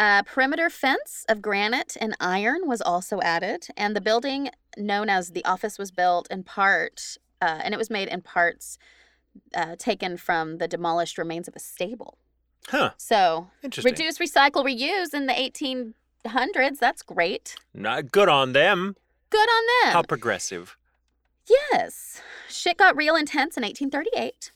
[0.02, 5.32] A perimeter fence of granite and iron was also added, and the building known as
[5.32, 8.78] the office was built in part, uh, and it was made in parts
[9.54, 12.16] uh, taken from the demolished remains of a stable.
[12.68, 12.92] Huh.
[12.96, 16.78] So reduce, recycle, reuse in the 1800s.
[16.78, 17.56] That's great.
[17.74, 18.96] Not good on them.
[19.28, 19.92] Good on them.
[19.92, 20.78] How progressive.
[21.46, 22.22] yes.
[22.48, 24.50] Shit got real intense in 1838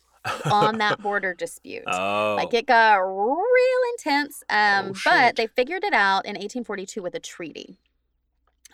[0.51, 1.85] on that border dispute.
[1.87, 2.35] Oh.
[2.37, 4.43] Like it got real intense.
[4.49, 7.79] Um, Oh, but they figured it out in 1842 with a treaty.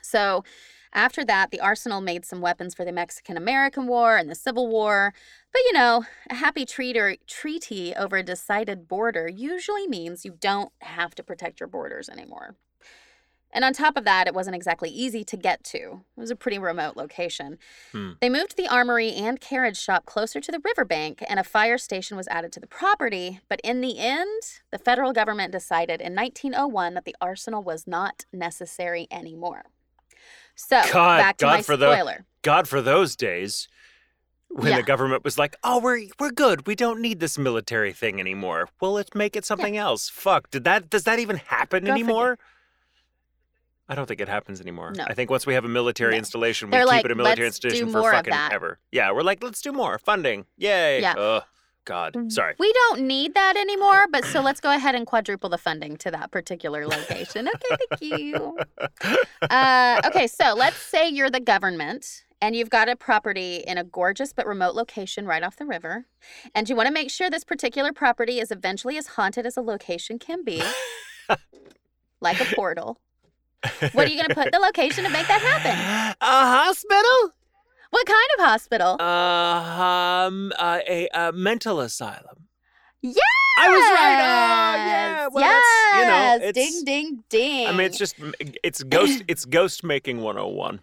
[0.03, 0.45] So
[0.93, 4.67] after that, the arsenal made some weapons for the Mexican American War and the Civil
[4.69, 5.15] War.
[5.53, 10.73] But you know, a happy treaty, treaty over a decided border usually means you don't
[10.81, 12.57] have to protect your borders anymore.
[13.53, 15.79] And on top of that, it wasn't exactly easy to get to.
[16.17, 17.59] It was a pretty remote location.
[17.93, 18.13] Hmm.
[18.21, 22.17] They moved the armory and carriage shop closer to the riverbank, and a fire station
[22.17, 23.41] was added to the property.
[23.49, 28.25] But in the end, the federal government decided in 1901 that the arsenal was not
[28.33, 29.65] necessary anymore.
[30.55, 32.27] So, God- back to God my for the- spoiler.
[32.43, 33.67] God for those days
[34.49, 34.77] when Yeah.
[34.77, 36.67] the government was like, "Oh, we're we're good.
[36.67, 38.69] We don't need this military thing anymore.
[38.81, 40.51] Well, let's make it something else." Fuck.
[40.51, 42.39] Did that does that even happen Go anymore?
[43.91, 44.93] I don't think it happens anymore.
[44.97, 45.05] No.
[45.07, 46.19] I think once we have a military No.
[46.19, 48.79] installation, we They're keep like, it a military "Let's do institution for fucking that." ever.
[48.93, 50.47] Yeah, we're like, let's do more funding.
[50.57, 51.01] Yay.
[51.03, 51.15] Yeah.
[51.15, 51.43] Ugh.
[51.87, 52.31] God.
[52.31, 52.55] Sorry.
[52.59, 56.11] We don't need that anymore, but so let's go ahead and quadruple the funding to
[56.13, 57.49] that particular location.
[57.49, 58.59] Okay, thank you.
[59.51, 63.83] Uh, okay, so let's say you're the government and you've got a property in a
[63.83, 66.05] gorgeous but remote location right off the river,
[66.55, 69.63] and you want to make sure this particular property is eventually as haunted as a
[69.63, 70.63] location can be,
[72.21, 73.01] like a portal.
[73.93, 76.17] What are you going to put the location to make that happen?
[76.21, 77.35] A hospital?
[77.91, 78.97] What kind of hospital?
[79.01, 82.47] Uh, um, uh, a, a mental asylum.
[83.03, 83.13] Yeah.
[83.59, 84.21] I was right.
[84.21, 85.29] Oh, yeah.
[85.33, 85.65] Well, yes!
[85.93, 87.67] that's, you know, it's, ding, ding, ding.
[87.67, 88.15] I mean, it's just
[88.63, 90.81] it's ghost it's ghost making 101.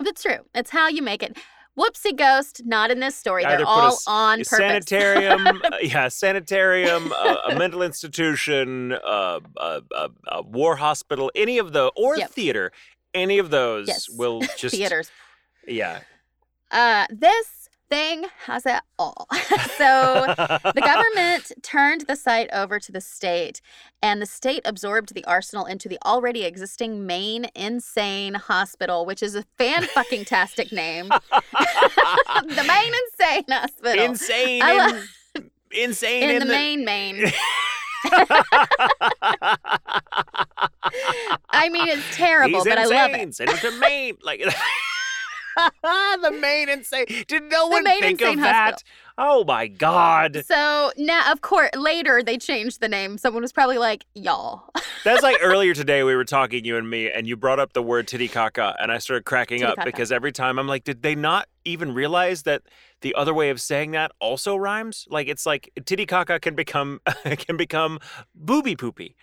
[0.00, 0.38] That's true.
[0.54, 1.36] It's how you make it.
[1.78, 3.44] Whoopsie ghost, not in this story.
[3.44, 4.58] Either They're put a all on A purpose.
[4.58, 11.58] sanitarium, uh, yeah, sanitarium, uh, a mental institution, uh, a, a, a war hospital, any
[11.58, 12.30] of the or Yep.
[12.30, 12.72] theater,
[13.12, 14.08] any of those Yes.
[14.08, 15.10] will just Theaters.
[15.66, 16.00] Yeah.
[16.70, 17.46] Uh, this
[17.90, 19.26] thing has it all.
[19.76, 23.60] so the government turned the site over to the state,
[24.02, 29.34] and the state absorbed the arsenal into the already existing Maine Insane Hospital, which is
[29.34, 31.08] a fan fucking tastic name.
[31.32, 34.04] the Maine Insane Hospital.
[34.04, 37.32] insane, in, insane in, in, the, Maine, Maine.
[41.50, 42.98] I mean, it's terrible, He's but insane.
[42.98, 43.34] I love it.
[43.34, 44.16] Send him to Maine.
[44.22, 44.42] Like
[45.82, 47.06] the Maine insane.
[47.26, 48.72] Did no one think Insane of that?
[48.72, 48.90] Hospital.
[49.16, 50.42] Oh my God.
[50.44, 53.16] So now, of course, later they changed the name.
[53.16, 54.64] Someone was probably like, "Y'all."
[55.04, 57.82] That's like earlier today we were talking, you and me, and you brought up the
[57.82, 61.48] word titicaca, and I started cracking up because every time I'm like, did they not
[61.64, 62.62] even realize that
[63.02, 65.06] the other way of saying that also rhymes?
[65.08, 68.00] Like it's like titicaca can become can become
[68.34, 69.14] booby poopy.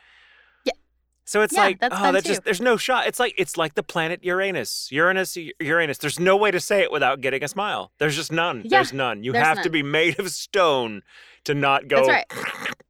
[1.25, 2.29] So it's Yeah, like, that's oh, that's too.
[2.29, 3.07] just there's no shot.
[3.07, 5.97] It's like it's like the planet Uranus, Uranus, Uranus.
[5.99, 7.91] There's no way to say it without getting a smile.
[7.99, 8.63] There's just none.
[8.65, 9.23] Yeah, there's none.
[9.23, 11.03] You there's have to be made of stone
[11.45, 12.05] to not go.
[12.07, 12.73] That's right.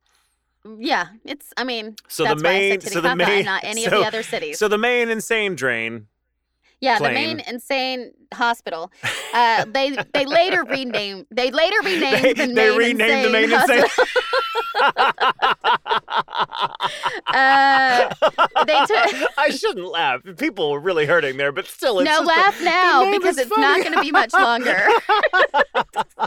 [0.77, 1.51] Yeah, it's.
[1.57, 3.91] I mean, So that's the why I main, said so the main, not any of
[3.91, 4.59] the other cities.
[4.59, 6.05] So the main insane drain.
[6.81, 7.13] Yeah, the plane.
[7.13, 8.91] main insane hospital.
[9.33, 11.25] Uh, they they later renamed.
[11.31, 14.05] They later renamed They- the they main renamed the main insane- hospital.
[17.27, 18.09] uh,
[18.65, 19.29] they took.
[19.37, 20.21] I shouldn't laugh.
[20.37, 23.61] People were really hurting there, but still, it's no, laugh now because it's funny.
[23.61, 24.87] not going to be much longer.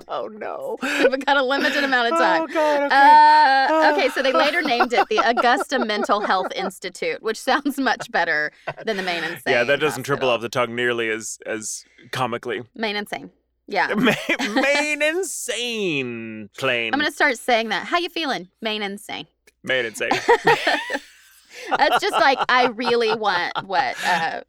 [0.09, 0.77] Oh no!
[0.83, 2.43] We've got a limited amount of time.
[2.43, 2.83] Oh god!
[2.85, 2.95] Okay.
[2.95, 8.11] Uh, okay, so they later named it the Augusta Mental Health Institute, which sounds much
[8.11, 8.53] better
[8.85, 9.40] than the main insane.
[9.55, 10.43] yeah, that doesn't triple hospital.
[10.44, 12.62] The tongue nearly as as comically.
[12.76, 13.30] Main insane.
[13.66, 13.94] Yeah.
[13.96, 14.12] Ma-
[14.54, 16.92] Maine insane plane.
[16.92, 17.87] I'm gonna start saying that.
[17.87, 18.48] How you feeling?
[18.61, 19.26] Maine insane.
[19.64, 20.11] Maine insane.
[21.78, 24.42] That's just like I really want what uh,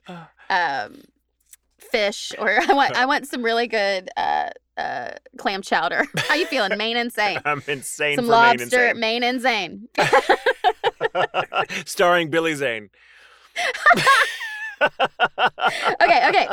[0.49, 1.01] um,
[1.79, 6.03] fish, or I want I want some really good uh, uh, clam chowder.
[6.17, 6.77] How you feeling?
[6.77, 7.39] Maine insane.
[7.45, 9.87] I'm insane Some lobster, Maine Maine insane.
[9.97, 10.37] insane.
[11.85, 12.89] Starring Billy Zane.
[14.81, 16.47] Okay, okay.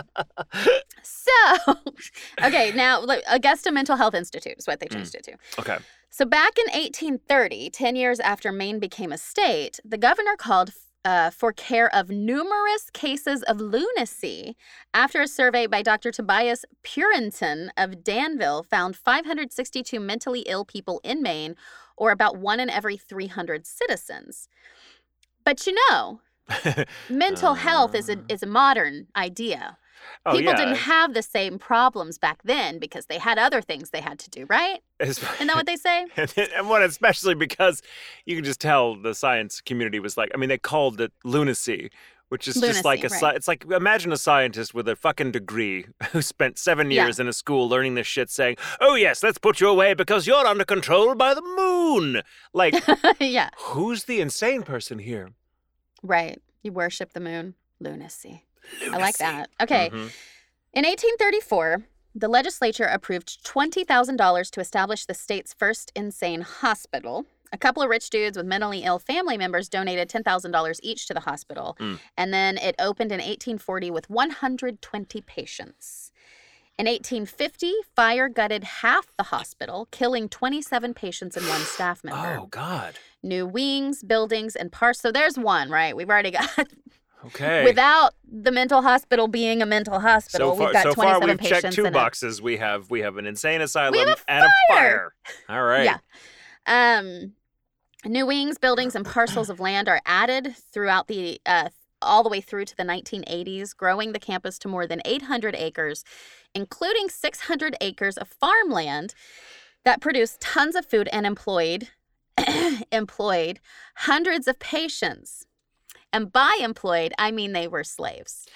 [1.03, 1.75] So,
[2.45, 5.37] okay, now look, Augusta Mental Health Institute is what they changed it to.
[5.59, 5.79] Okay.
[6.11, 10.73] So, back in 1830, 10 years after Maine became a state, the governor called
[11.05, 14.57] uh, for care of numerous cases of lunacy
[14.95, 16.13] after a survey by Dr.
[16.13, 21.57] Tobias Purinton of Danville found 562 mentally ill people in Maine,
[21.97, 24.49] or about one in every 300 citizens.
[25.45, 26.21] But you know,
[27.11, 28.23] mental health is a, Uh.
[28.29, 29.79] is a modern idea.
[30.27, 30.57] Oh, People yeah.
[30.59, 34.31] didn't have the same problems back then because they had other things they had to
[34.31, 34.81] do, right?
[35.01, 36.07] Isn't that what they say?
[36.17, 37.83] and, and what especially because
[38.27, 41.91] you can just tell the science community was like i mean they called it lunacy
[42.29, 43.37] which is just like a right.
[43.37, 47.05] it's like imagine a scientist with a fucking degree who spent seven Yeah.
[47.05, 50.27] years in a school learning this shit saying oh yes let's put you away because
[50.27, 52.23] you're under control by the moon
[52.55, 52.75] like
[53.21, 55.31] yeah, who's the insane person here
[56.03, 56.41] right.
[56.63, 57.55] You worship the moon.
[57.81, 58.45] Lunacy.
[58.91, 59.51] I like that.
[59.61, 59.91] Okay.
[59.91, 60.13] Mhm.
[60.73, 61.83] In 1834,
[62.15, 67.27] the legislature approved $20,000 to establish the state's first insane hospital.
[67.53, 71.21] A couple of rich dudes with mentally ill family members donated $10,000 each to the
[71.21, 71.77] hospital.
[71.81, 71.99] Mm.
[72.17, 76.13] And then it opened in 1840 with 120 patients.
[76.79, 82.39] In 1850, fire gutted half the hospital, killing 27 patients and one staff member.
[82.41, 85.01] oh god New wings, buildings, and parts.
[85.01, 85.97] So there's one, right?
[85.97, 86.49] We've already got
[87.27, 90.51] okay without the mental hospital being a mental hospital.
[90.51, 92.43] so far, we've got so 27 far we've patients checked two boxes.
[92.43, 94.69] We have we have an insane asylum a and a fire.
[94.69, 95.15] fire.
[95.49, 95.85] All right.
[95.85, 95.99] Yeah.
[96.67, 97.33] Um,
[98.05, 101.69] new wings, buildings, and parcels of land are added throughout the uh,
[102.01, 106.05] all the way through to the 1980s, growing the campus to more than 800 acres,
[106.55, 109.15] including 600 acres of farmland
[109.85, 111.89] that produced tons of food and employed
[112.93, 113.61] employed
[113.97, 115.47] hundreds of patients.
[116.13, 118.47] And by employed, I mean they were slaves.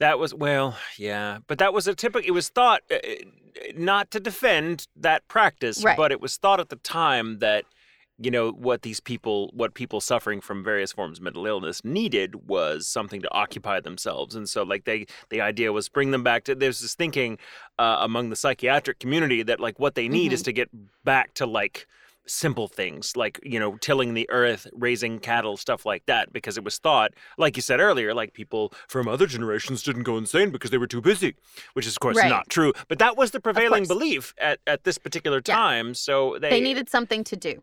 [0.00, 2.26] That was well, yeah, but that was a typical.
[2.26, 3.14] It was thought uh, uh,
[3.76, 5.96] not to defend that practice, Right.
[5.96, 7.64] but it was thought at the time that
[8.18, 12.48] you know what these people, what people suffering from various forms of mental illness needed
[12.48, 16.42] was something to occupy themselves, and so like they, the idea was bring them back
[16.44, 16.54] to.
[16.56, 17.38] There's this thinking
[17.78, 20.68] uh, among the psychiatric community that like what they need is to get
[21.04, 21.86] back to like
[22.26, 26.64] simple things like you know tilling the earth raising cattle stuff like that because it
[26.64, 30.70] was thought like you said earlier like people from other generations didn't go insane because
[30.70, 31.34] they were too busy
[31.74, 32.28] which is of course Right.
[32.30, 35.54] not true but that was the prevailing belief at, at this particular Yeah.
[35.54, 37.62] time so they, They needed something to do.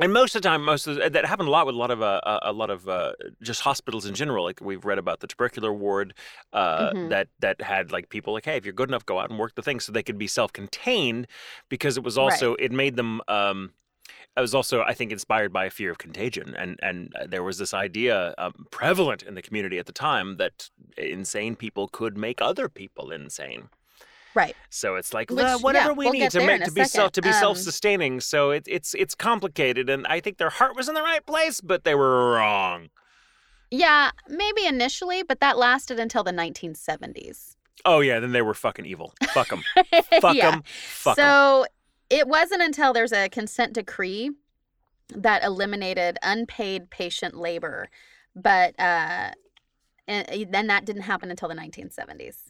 [0.00, 1.90] And most of the time most of the, that happened a lot with a lot
[1.90, 4.44] of uh, a lot of uh, just hospitals in general.
[4.44, 6.14] Like we've read about the tubercular ward
[6.52, 7.10] uh, Mhm.
[7.10, 9.54] that that had like people like hey if you're good enough go out and work
[9.54, 11.26] the thing so they could be self-contained
[11.68, 13.72] because it was also it made them um
[14.36, 16.54] it was also i think inspired by a fear of contagion.
[16.56, 20.36] And and uh, there was this idea um, prevalent in the community at the time
[20.38, 23.68] that insane people could make other people insane
[24.34, 24.54] Right.
[24.68, 27.12] so it's like Which, well, yeah, whatever we we'll need to make to be self
[27.12, 28.20] to be Um, self-sustaining.
[28.20, 31.60] So it, it's it's complicated, and I think their heart was in the right place,
[31.60, 32.90] but they were wrong.
[33.70, 37.56] Yeah, maybe initially, but that lasted until the 1970s.
[37.84, 39.14] Oh yeah, then they were fucking evil.
[39.32, 39.62] Fuck them.
[40.20, 40.50] Fuck yeah.
[40.50, 40.62] them.
[40.64, 41.24] Fuck 'em.
[41.24, 41.66] so
[42.10, 44.30] it wasn't until there's a consent decree
[45.14, 47.88] that eliminated unpaid patient labor,
[48.34, 49.30] but uh,
[50.06, 52.49] and then that didn't happen until the 1970s.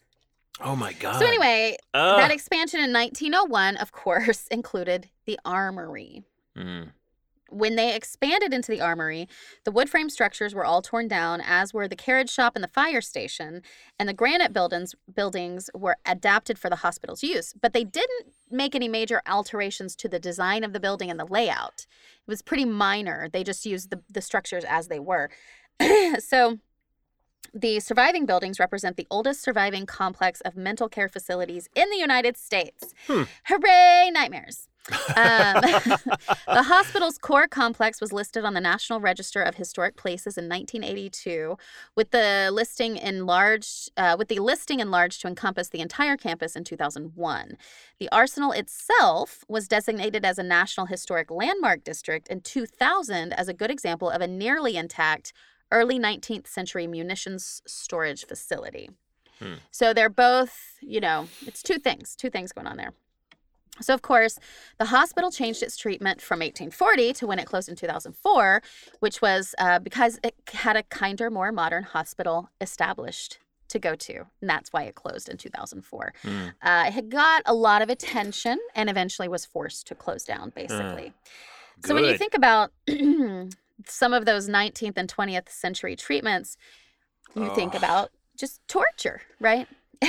[0.63, 1.19] Oh my god.
[1.19, 2.19] So anyway, Ugh.
[2.19, 6.25] that expansion in 1901, of course, included the armory.
[6.57, 6.91] Mm.
[7.49, 9.29] When they expanded into the armory,
[9.65, 12.69] the wood frame structures were all torn down, as were the carriage shop and the
[12.69, 13.63] fire station,
[13.99, 17.53] and the granite buildings buildings were adapted for the hospital's use.
[17.61, 21.25] But they didn't make any major alterations to the design of the building and the
[21.25, 21.87] layout.
[22.27, 23.29] It was pretty minor.
[23.29, 25.29] They just used the, the structures as they were.
[26.21, 26.59] so
[27.53, 32.37] the surviving buildings represent the oldest surviving complex of mental care facilities in the United
[32.37, 32.95] States.
[33.07, 33.25] Hmm.
[33.47, 34.69] Hooray, nightmares.
[35.17, 35.61] Um,
[36.47, 41.57] the hospital's core complex was listed on the National Register of Historic Places in 1982,
[41.97, 46.65] with the listing enlarged, uh, with the listing enlarged to encompass the entire campus in
[46.65, 47.57] 2001.
[47.99, 53.55] The arsenal itself was designated as a National Historic Landmark District in 2000 as a
[53.55, 55.33] good example of a nearly intact
[55.71, 58.91] early 19th century munitions storage facility.
[59.39, 59.55] Hmm.
[59.71, 62.93] So they're both, you know, it's two things, two things going on there.
[63.81, 64.39] So, of course,
[64.79, 68.63] the hospital changed its treatment from 1840 to when it closed in 2004,
[69.01, 74.27] which was uh, because it had a kinder, more modern hospital established to go to.
[74.41, 76.13] And that's why it closed in 2004.
[76.23, 76.49] Mm.
[76.61, 80.53] Uh, it had got a lot of attention and eventually was forced to close down,
[80.55, 81.15] basically.
[81.85, 82.73] So, when you think about
[83.87, 86.57] some of those 19th and 20th century treatments,
[87.35, 89.67] you think about just torture, right?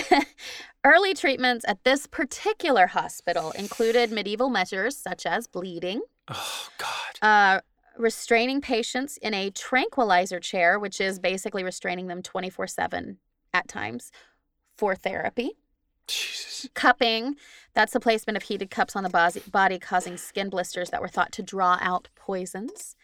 [0.84, 7.20] Early treatments at this particular hospital included medieval measures such as bleeding, Oh God.
[7.22, 7.62] uh,
[7.98, 13.18] restraining patients in a tranquilizer chair, which is basically restraining them 24 7
[13.54, 14.12] at times
[14.78, 15.52] for therapy.
[16.12, 16.70] Jesus.
[16.74, 17.36] Cupping,
[17.74, 21.32] that's the placement of heated cups on the body, causing skin blisters that were thought
[21.34, 22.96] to draw out poisons.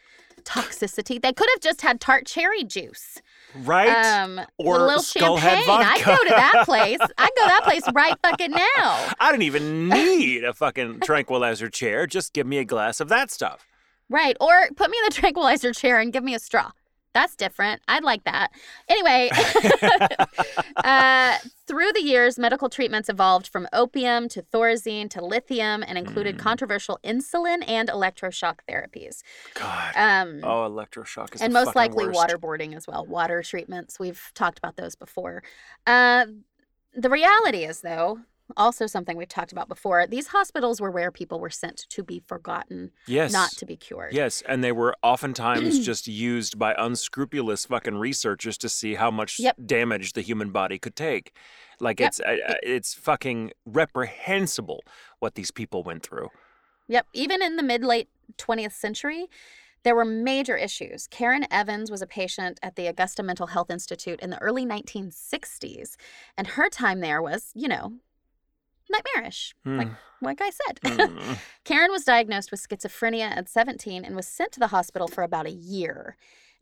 [0.44, 3.22] Toxicity, they could have just had tart cherry juice.
[3.56, 3.90] Right.
[3.90, 5.64] Um, Or a little champagne.
[5.68, 7.00] I'd go to that place.
[7.18, 8.64] I'd go to that place right fucking now.
[9.20, 12.08] I didn't even need a fucking tranquilizer chair.
[12.08, 13.66] Just give me a glass of that stuff.
[14.10, 14.38] Right.
[14.40, 16.72] Or put me in the tranquilizer chair and give me a straw.
[17.18, 17.82] That's different.
[17.88, 18.52] I'd like that.
[18.88, 19.32] Anyway,
[20.78, 26.36] uh, through the years, medical treatments evolved from opium to thorazine to lithium and included
[26.36, 26.40] Mm.
[26.40, 29.24] controversial insulin and electroshock therapies.
[29.56, 29.94] God.
[29.96, 32.20] Um, oh, electroshock is and most likely worst.
[32.20, 33.04] waterboarding as well.
[33.04, 34.00] Water treatments.
[34.00, 35.42] We've talked about those before.
[35.88, 36.28] Uh,
[36.94, 38.20] the reality is, though,
[38.56, 40.08] also something we've talked about before.
[40.08, 43.34] These hospitals were where people were sent to be forgotten, Yes.
[43.34, 44.14] not to be cured.
[44.14, 49.40] Yes, and they were oftentimes just used by unscrupulous fucking researchers to see how much
[49.40, 49.58] Yep.
[49.66, 51.36] damage the human body could take.
[51.80, 52.08] Like Yep.
[52.08, 52.22] it's
[52.64, 54.84] it's fucking reprehensible
[55.20, 56.30] what these people went through.
[56.88, 57.08] Yep.
[57.14, 59.28] Even in the mid late 20th century,
[59.84, 61.08] there were major issues.
[61.08, 65.96] Karen Evans was a patient at the Augusta Mental Health Institute in the early 1960s,
[66.38, 67.94] and her time there was, you know,
[68.90, 69.90] nightmarish, like
[70.22, 70.82] like I said.
[70.82, 71.38] Mm.
[71.64, 75.46] Karen was diagnosed with schizophrenia at 17 and was sent to the hospital for about
[75.46, 76.18] a year.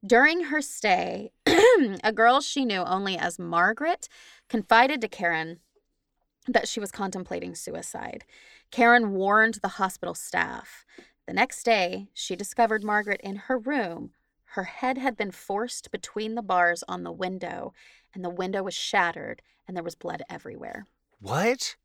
[0.05, 1.31] During her stay,
[2.03, 4.07] a girl she knew only as Margaret
[4.49, 5.59] confided to Karen
[6.47, 8.23] that she was contemplating suicide.
[8.71, 10.85] Karen warned the hospital staff.
[11.25, 14.11] The next day, she discovered Margaret in her room.
[14.49, 17.73] Her head had been forced between the bars on the window,
[18.13, 20.85] and the window was shattered, and there was blood everywhere.
[21.19, 21.75] what?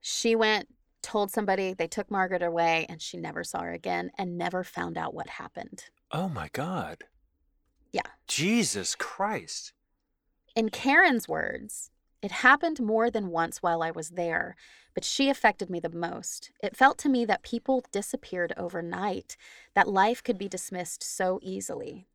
[0.00, 0.68] She went,
[1.02, 4.98] told somebody, they took Margaret away, and she never saw her again and never found
[4.98, 5.84] out what happened.
[6.10, 7.04] Oh my god.
[7.92, 8.02] Yeah.
[8.26, 9.72] Jesus Christ.
[10.54, 11.90] In Karen's words,
[12.22, 14.56] it happened more than once while I was there,
[14.94, 16.50] but she affected me the most.
[16.62, 19.36] It felt to me that people disappeared overnight,
[19.74, 22.08] that life could be dismissed so easily.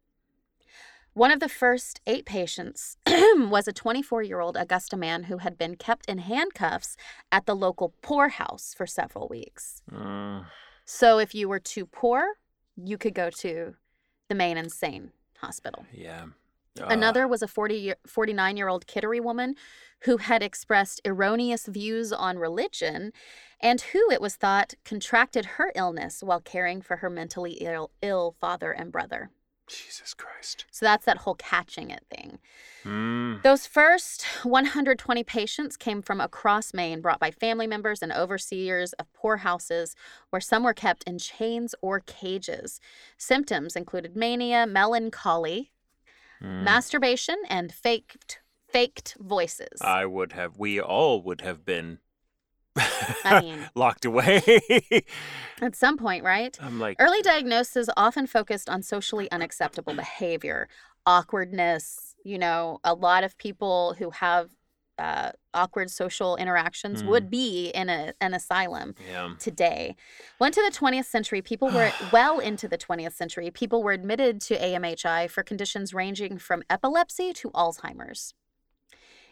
[1.14, 5.58] One of the first eight patients was a 24 year old Augusta man who had
[5.58, 6.96] been kept in handcuffs
[7.32, 9.82] at the local poorhouse for several weeks.
[9.92, 10.46] Mm.
[10.86, 12.24] So if you were too poor,
[12.78, 13.76] you could go to
[14.30, 15.86] the main insane hospital.
[15.92, 16.26] Yeah.
[16.88, 19.56] Another was a 40 year, 49 year old Kittery woman
[20.04, 23.12] who had expressed erroneous views on religion
[23.60, 28.36] and who, it was thought, contracted her illness while caring for her mentally ill, ill
[28.40, 29.30] father and brother.
[29.72, 30.66] Jesus Christ.
[30.72, 32.40] So that's that whole catching it thing.
[32.84, 33.42] Mm.
[33.42, 39.12] Those first 120 patients came from across Maine, brought by family members and overseers of
[39.14, 39.96] poorhouses,
[40.30, 42.80] where some were kept in chains or cages.
[43.18, 45.72] Symptoms included mania, melancholy,
[46.42, 46.64] Mm.
[46.64, 49.82] masturbation, and faked faked voices.
[49.82, 50.58] I would have.
[50.58, 52.00] We all would have been.
[52.78, 54.42] I mean, locked away.
[55.62, 56.58] at some point, right?
[56.62, 60.68] I'm like, Early diagnosis often focused on socially unacceptable behavior,
[61.06, 62.16] awkwardness.
[62.24, 64.50] You know, a lot of people who have
[64.98, 67.08] uh, awkward social interactions Mm.
[67.08, 69.34] would be in a, an asylum yeah.
[69.40, 69.96] today.
[70.40, 74.40] Went to the 20th century, people were well into the 20th century, people were admitted
[74.42, 78.36] to AMHI for conditions ranging from epilepsy to Alzheimer's.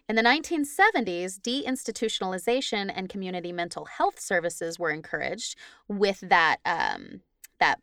[0.09, 5.55] In the 1970s, deinstitutionalization and community mental health services were encouraged
[5.87, 7.21] with that um,
[7.59, 7.79] that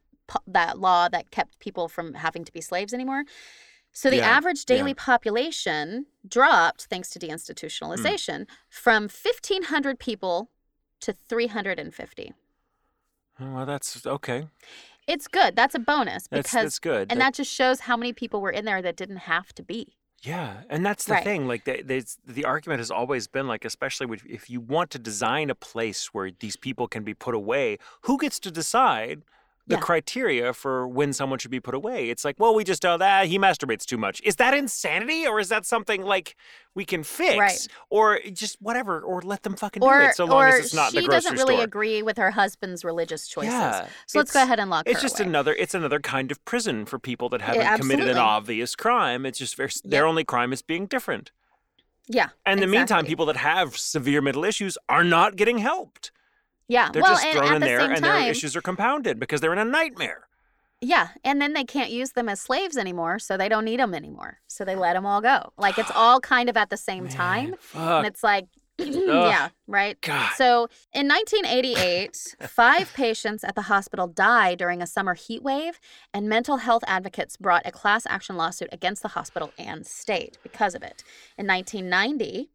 [0.49, 3.23] that law that kept people from having to be slaves anymore.
[3.93, 4.77] So the Yeah, average yeah.
[4.77, 10.51] daily population dropped thanks to deinstitutionalization from 1500 people
[11.01, 12.33] to 350.
[13.39, 14.49] Oh, Well, that's okay.
[15.07, 15.55] It's good.
[15.55, 17.13] That's a bonus That's because that's good.
[17.13, 19.63] and That- that just shows how many people were in there that didn't have to
[19.63, 19.95] be.
[20.27, 21.25] Yeah, and that's the Right.
[21.25, 21.47] thing.
[21.47, 21.83] Like, they,
[22.27, 26.31] the argument has always been like, especially if you want to design a place where
[26.41, 29.23] these people can be put away, who gets to decide
[29.69, 29.81] the Yeah.
[29.81, 32.09] criteria for when someone should be put away.
[32.09, 34.21] It's like, well, we just know that he masturbates too much.
[34.23, 36.37] Is that insanity or is that something like
[36.77, 37.67] we can fix Right.
[37.91, 40.93] or just whatever or let them fucking do it so long or as it's not
[40.93, 41.65] she in the grocery doesn't really store.
[41.65, 43.53] agree with her husband's religious choices.
[43.53, 45.29] Yeah, so let's go ahead and lock It's just away.
[45.29, 49.27] another it's another kind of prison for people that haven't committed an obvious crime.
[49.27, 51.33] It's just very, their only crime is being different.
[52.07, 52.29] Yeah.
[52.45, 56.13] And in the meantime, people that have severe mental issues are not getting helped.
[56.69, 56.91] Yeah.
[56.93, 59.19] They're well, just thrown at in the there same and time, their issues are compounded
[59.19, 60.27] because they're in a nightmare.
[60.81, 63.95] Yeah, and then they can't use them as slaves anymore, so they don't need them
[63.95, 64.41] anymore.
[64.47, 65.53] So they let them all go.
[65.57, 67.81] Like it's all kind of at the same time, fuck.
[67.81, 68.49] and it's like,
[68.79, 69.99] yeah, right.
[70.03, 70.33] God.
[70.37, 75.81] So in 1988, five patients at the hospital died during a summer heat wave,
[76.13, 80.75] and mental health advocates brought a class action lawsuit against the hospital and state because
[80.75, 81.03] of it.
[81.39, 82.51] In 1990.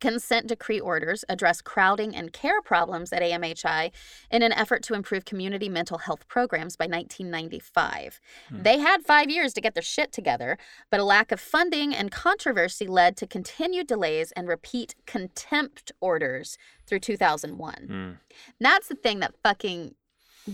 [0.00, 3.90] Consent decree orders address crowding and care problems at AMHI
[4.30, 8.20] in an effort to improve community mental health programs by 1995.
[8.48, 8.62] Hmm.
[8.62, 10.58] They had five years to get their shit together,
[10.90, 16.58] but a lack of funding and controversy led to continued delays and repeat contempt orders
[16.86, 17.88] through 2001.
[17.90, 18.16] Mm.
[18.60, 19.94] That's the thing that fucking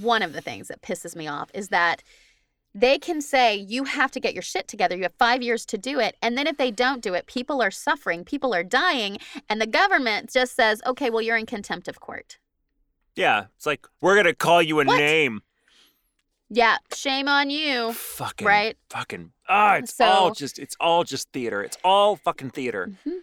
[0.00, 2.02] one of the things that pisses me off is that
[2.74, 4.96] they can say you have to get your shit together.
[4.96, 6.16] You have five years to do it.
[6.20, 9.18] And then if they don't do it, people are suffering, people are dying.
[9.48, 12.38] And the government just says, okay, well, you're in contempt of court.
[13.16, 14.96] Yeah, it's like we're gonna call you a What?
[14.98, 15.42] name.
[16.50, 17.92] Yeah, shame on you.
[17.92, 18.76] Fucking Right.
[18.90, 21.62] Fucking ah, it's all just it's all just theater.
[21.62, 22.90] It's all fucking theater.
[23.06, 23.18] Mhm.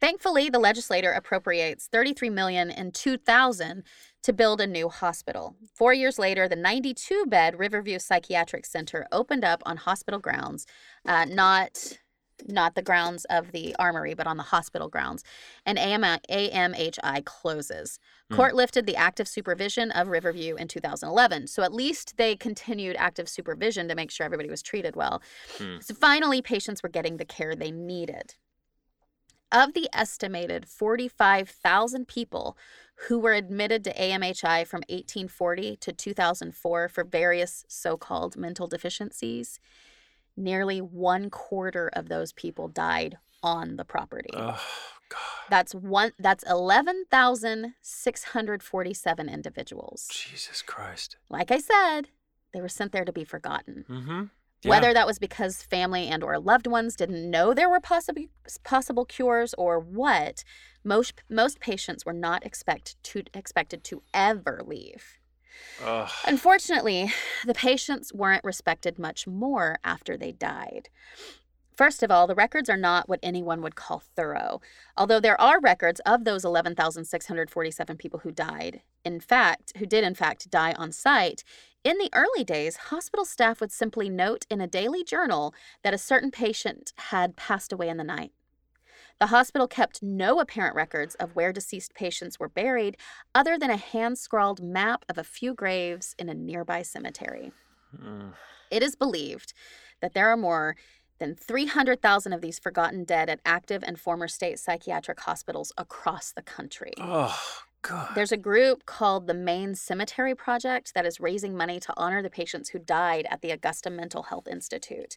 [0.00, 3.82] Thankfully, the legislator appropriates 33 million in 2000
[4.22, 5.56] to build a new hospital.
[5.74, 10.66] 4 years later, the 92-bed Riverview Psychiatric Center opened up on hospital grounds,
[11.06, 11.98] uh, not
[12.46, 15.24] not the grounds of the armory, but on the hospital grounds.
[15.64, 17.98] And AM, AMHI closes.
[18.30, 18.36] Hmm.
[18.36, 21.46] Court lifted the active supervision of Riverview in 2011.
[21.46, 25.22] So at least they continued active supervision to make sure everybody was treated well.
[25.58, 25.76] Hmm.
[25.80, 28.34] So finally, patients were getting the care they needed.
[29.52, 32.56] Of the estimated 45,000 people
[33.08, 39.60] who were admitted to AMHI from 1840 to 2004 for various so called mental deficiencies,
[40.36, 44.30] nearly one quarter of those people died on the property.
[44.34, 44.60] Oh
[45.08, 45.20] God.
[45.48, 50.08] That's one that's 11,647 individuals.
[50.10, 51.16] Jesus Christ.
[51.28, 52.08] Like I said,
[52.52, 53.84] they were sent there to be forgotten.
[53.88, 54.24] Mm-hmm.
[54.64, 58.24] Whether that was because family and or loved ones didn't know there were possible
[58.64, 60.42] possible cures or what,
[60.82, 65.18] most most patients were not expect to expected to ever leave.
[65.82, 66.10] Ugh.
[66.26, 67.12] Unfortunately,
[67.44, 70.88] the patients weren't respected much more after they died.
[71.76, 74.62] First of all, the records are not what anyone would call thorough,
[74.96, 78.80] although there are records of those 11,647 people who died.
[79.04, 81.44] In fact, who did in fact die on site.
[81.86, 85.98] In the early days, hospital staff would simply note in a daily journal that a
[85.98, 88.32] certain patient had passed away in the night.
[89.20, 92.96] The hospital kept no apparent records of where deceased patients were buried
[93.36, 97.52] other than a hand scrawled map of a few graves in a nearby cemetery.
[97.96, 98.32] Mm.
[98.68, 99.52] It is believed
[100.00, 100.74] that there are more
[101.20, 106.42] than 300,000 of these forgotten dead at active and former state psychiatric hospitals across the
[106.42, 106.94] country.
[106.98, 108.08] Oh God.
[108.14, 112.30] There's a group called the Maine Cemetery Project that is raising money to honor the
[112.30, 115.16] patients who died at the Augusta Mental Health Institute.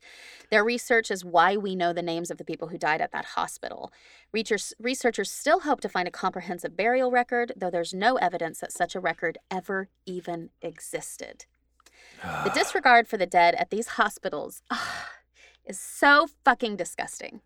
[0.52, 3.26] Their research is why we know the names of the people who died at that
[3.26, 3.92] hospital.
[4.34, 8.96] Researchers, still hope to find a comprehensive burial record, though there's no evidence that such
[8.96, 11.46] a record ever even existed.
[12.22, 15.10] The disregard for the dead at these hospitals ah,
[15.66, 17.42] is so fucking disgusting.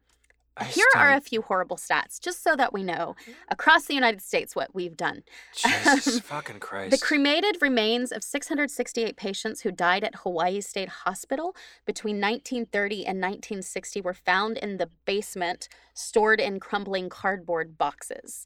[0.55, 3.33] I Here are a few horrible stats, just so that we know mm.
[3.49, 5.23] across the United States what we've done.
[5.55, 6.91] Jesus fucking Christ.
[6.91, 13.19] The cremated remains of 668 patients who died at Hawaii State Hospital between 1930 and
[13.19, 18.45] 1960 were found in the basement, stored in crumbling cardboard boxes.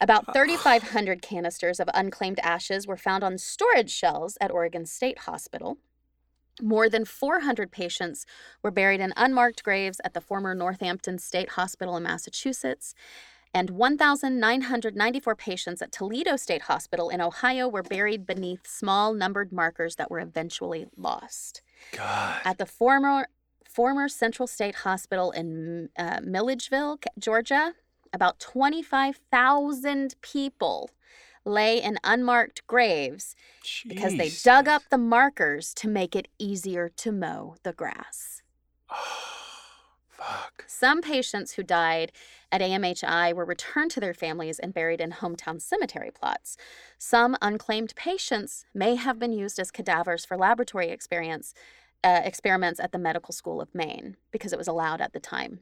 [0.00, 5.78] About 3,500 canisters of unclaimed ashes were found on storage shelves at Oregon State Hospital.
[6.60, 8.26] More than 400 patients
[8.62, 12.94] were buried in unmarked graves at the former Northampton State Hospital in Massachusetts.
[13.54, 19.96] And 1,994 patients at Toledo State Hospital in Ohio were buried beneath small numbered markers
[19.96, 21.62] that were eventually lost.
[21.92, 22.40] God.
[22.44, 23.28] At the former
[23.66, 27.74] former Central State Hospital in uh, Milledgeville, Georgia,
[28.12, 30.90] about 25,000 people
[31.48, 33.34] lay in unmarked graves
[33.86, 38.42] because they dug up the markers to make it easier to mow the grass.
[40.08, 40.64] Fuck.
[40.66, 42.10] Some patients who died
[42.50, 46.56] at AMHI were returned to their families and buried in hometown cemetery plots.
[46.98, 51.54] Some unclaimed patients may have been used as cadavers for laboratory experience,
[52.02, 55.60] uh, experiments at the Medical School of Maine because it was allowed at the time.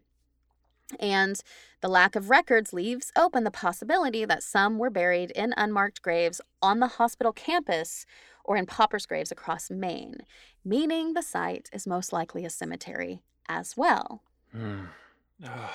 [1.00, 1.40] And
[1.80, 6.40] the lack of records leaves open the possibility that some were buried in unmarked graves
[6.62, 8.06] on the hospital campus
[8.44, 10.18] or in paupers' graves across Maine,
[10.64, 14.22] meaning the site is most likely a cemetery as well.
[14.54, 14.88] Mm.
[15.44, 15.70] Ugh,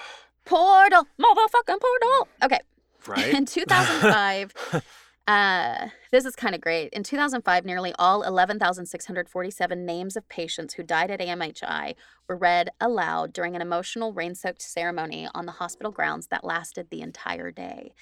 [0.45, 2.27] Portal, motherfucking portal.
[2.43, 2.59] Okay.
[3.07, 3.33] right?
[3.33, 4.83] In 2005,
[5.27, 6.91] uh, this is kind of great.
[6.93, 11.95] In 2005, nearly all 11,647 names of patients who died at AMHI
[12.27, 16.89] were read aloud during an emotional rain soaked ceremony on the hospital grounds that lasted
[16.89, 17.93] the entire day.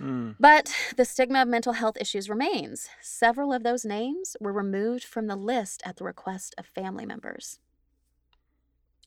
[0.00, 0.36] Mm.
[0.38, 2.88] But the stigma of mental health issues remains.
[3.00, 7.60] Several of those names were removed from the list at the request of family members.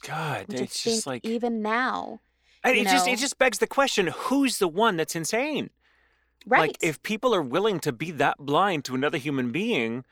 [0.01, 2.21] God, I it's just like even now,
[2.63, 5.71] and it just it just begs the question: Who's the one that's insane?
[6.45, 6.69] Right?
[6.69, 10.03] Like, if people are willing to be that blind to another human being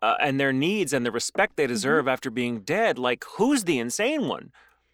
[0.00, 1.62] uh, and their needs and the respect Mm-hmm.
[1.62, 4.52] they deserve after being dead, like, who's the insane one?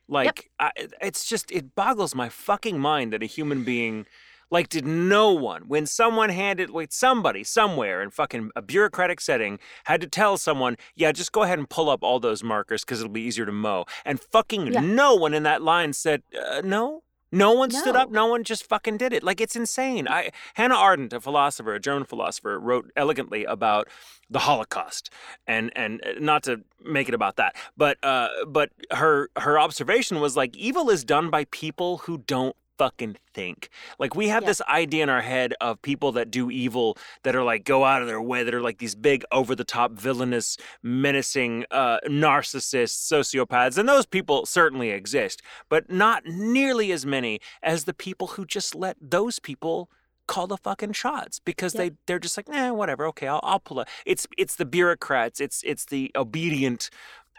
[0.09, 0.71] Like, I,
[1.03, 4.07] it's just, it boggles my fucking mind that a human being,
[4.51, 9.59] like, did no one, when someone handed, wait, somebody somewhere in fucking a bureaucratic setting
[9.85, 13.01] had to tell someone, yeah, just go ahead and pull up all those markers because
[13.01, 13.85] it'll be easier to mow.
[14.07, 14.81] And fucking Yeah.
[14.81, 17.03] no one in that line said, uh, no.
[17.31, 18.11] No one stood up.
[18.11, 19.23] No one just fucking did it.
[19.23, 20.09] Like it's insane.
[20.09, 23.89] I Hannah Arendt, a philosopher, a German philosopher, wrote elegantly about
[24.31, 25.11] the Holocaust,
[25.47, 30.21] and and uh, not to make it about that, but uh, but her her observation
[30.21, 33.69] was like evil is done by people who don't fucking think.
[33.99, 34.49] Like we have Yeah.
[34.49, 38.01] this idea in our head of people that do evil that are like go out
[38.03, 42.97] of their way that are like these big over the top villainous menacing uh narcissists,
[43.13, 48.45] sociopaths and those people certainly exist, but not nearly as many as the people who
[48.47, 49.91] just let those people
[50.27, 51.81] call the fucking shots because Yep.
[51.83, 53.07] they they're just like, nah whatever.
[53.07, 56.91] Okay, I'll I'll pull it." It's it's the bureaucrats, it's it's the obedient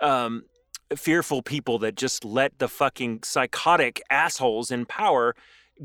[0.01, 0.43] um
[0.95, 5.35] fearful people that just let the fucking psychotic assholes in power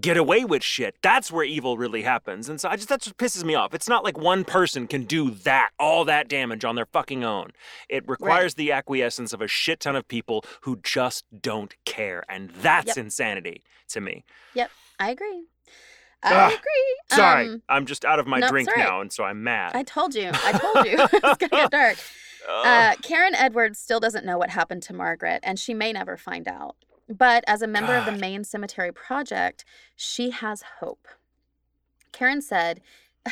[0.00, 0.96] get away with shit.
[1.02, 2.48] That's where evil really happens.
[2.48, 3.74] And so I just that's what pisses me off.
[3.74, 7.52] It's not like one person can do that, all that damage on their fucking own.
[7.88, 12.24] It requires the acquiescence of a shit ton of people who just don't care.
[12.28, 12.96] And that's Yep.
[12.98, 14.24] insanity to me.
[14.54, 14.70] Yep.
[14.98, 15.44] I agree.
[16.24, 17.16] I Ugh, agree.
[17.16, 18.78] Sorry, Um, I'm just out of my drink right.
[18.78, 19.76] now, and so I'm mad.
[19.76, 20.30] I told you.
[20.32, 20.96] I told you.
[21.12, 21.98] it's gonna get dark.
[22.48, 22.66] Ugh.
[22.66, 26.46] Uh, Karen Edwards still doesn't know what happened to Margaret, and she may never find
[26.46, 26.76] out.
[27.08, 28.20] But as a member of the God.
[28.20, 29.64] Maine Cemetery Project,
[29.94, 31.06] she has hope.
[32.12, 32.80] Karen said,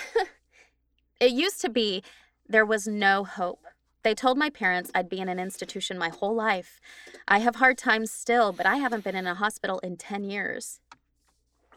[1.20, 2.02] It used to be
[2.48, 3.64] there was no hope.
[4.02, 6.80] They told my parents I'd be in an institution my whole life.
[7.28, 10.80] I have hard times still, but I haven't been in a hospital in 10 years.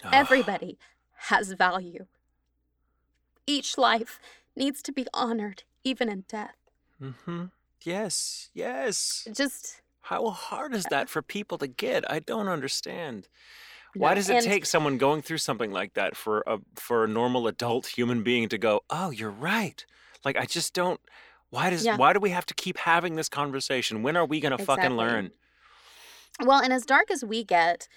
[0.04, 0.10] Ugh.
[0.12, 0.80] Everybody
[1.28, 2.08] has value.
[3.46, 4.20] Each life
[4.56, 6.56] needs to be honored, even in death.
[7.02, 7.52] Mhm.
[7.84, 9.28] Yes, yes.
[9.34, 12.10] Just How hard is that for people to get?
[12.10, 13.28] I don't understand.
[13.96, 17.08] Why does it and- take someone going through something like that for a for a
[17.08, 19.84] normal adult human being to go, "Oh, you're right."
[20.24, 21.00] Like I just don't
[21.50, 21.96] why does Yeah.
[21.98, 24.04] why do we have to keep having this conversation?
[24.04, 25.32] When are we going to fucking learn?
[26.42, 27.88] Well, and as dark as we get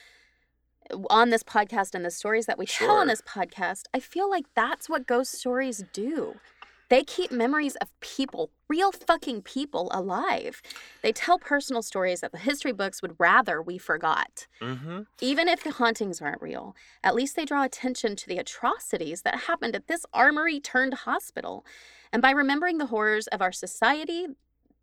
[1.10, 4.44] on this podcast and the stories that we tell on this podcast, I feel like
[4.54, 6.38] that's what ghost stories do.
[6.88, 10.62] They keep memories of people, real fucking people, alive.
[11.02, 14.46] They tell personal stories that the history books would rather we forgot.
[14.60, 15.06] Mhm.
[15.20, 16.74] Even if the hauntings aren't real,
[17.04, 21.66] at least they draw attention to the atrocities that happened at this armory turned hospital.
[22.12, 24.28] And by remembering the horrors of our society,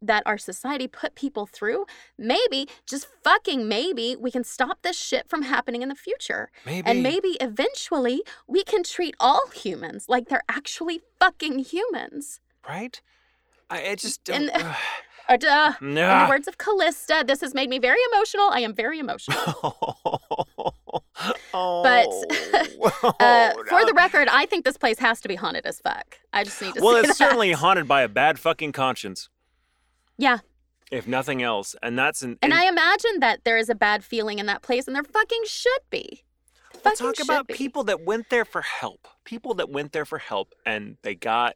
[0.02, 1.86] that our society put people through,
[2.18, 6.50] maybe, just fucking maybe, we can stop this shit from happening in the future.
[6.66, 12.39] Maybe And maybe eventually we can treat all humans like they're actually fucking humans.
[12.68, 13.02] right?
[13.70, 14.50] I, I just don't.
[14.50, 14.76] Or,
[15.30, 18.48] uh, in the words of Callista, this has made me very emotional.
[18.52, 19.38] I am very emotional.
[21.54, 21.82] oh,
[23.20, 26.18] Uh, for the record, I think this place has to be haunted as fuck.
[26.34, 27.18] I just need to well, it's that.
[27.18, 29.30] certainly haunted by a bad fucking conscience,
[30.18, 30.39] Yeah.
[30.91, 32.38] if nothing else, and that's an.
[32.41, 35.41] And I imagine that there is a bad feeling in that place, and there fucking
[35.45, 36.24] should be.
[36.74, 37.53] We'll Fucking talk about be.
[37.55, 39.07] people that went there for help.
[39.24, 41.55] People that went there for help and they got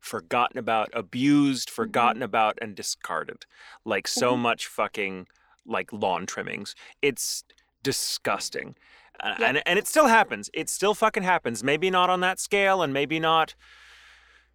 [0.00, 1.74] forgotten about, abused, Mm-hmm.
[1.74, 3.46] forgotten about, and discarded.
[3.84, 4.40] Like so Mhm.
[4.40, 5.26] much fucking
[5.66, 6.74] like lawn trimmings.
[7.02, 7.42] It's
[7.82, 8.76] disgusting.
[9.24, 9.40] Yep.
[9.40, 10.50] And and it still happens.
[10.52, 11.64] It still fucking happens.
[11.64, 13.54] Maybe not on that scale and maybe not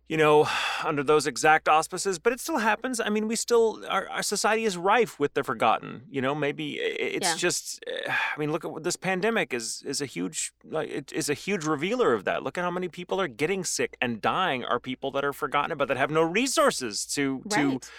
[0.09, 0.45] you know,
[0.83, 2.99] under those exact auspices, but it still happens.
[2.99, 6.01] I mean, we still our, our society is rife with the forgotten.
[6.09, 7.35] You know, maybe it's Yeah.
[7.37, 7.81] just.
[7.87, 11.29] eh, I mean, look at what this pandemic is is a huge like it is
[11.29, 12.43] a huge revealer of that.
[12.43, 15.71] Look at how many people are getting sick and dying are people that are forgotten
[15.71, 17.69] about that have no resources to to.
[17.69, 17.89] Right.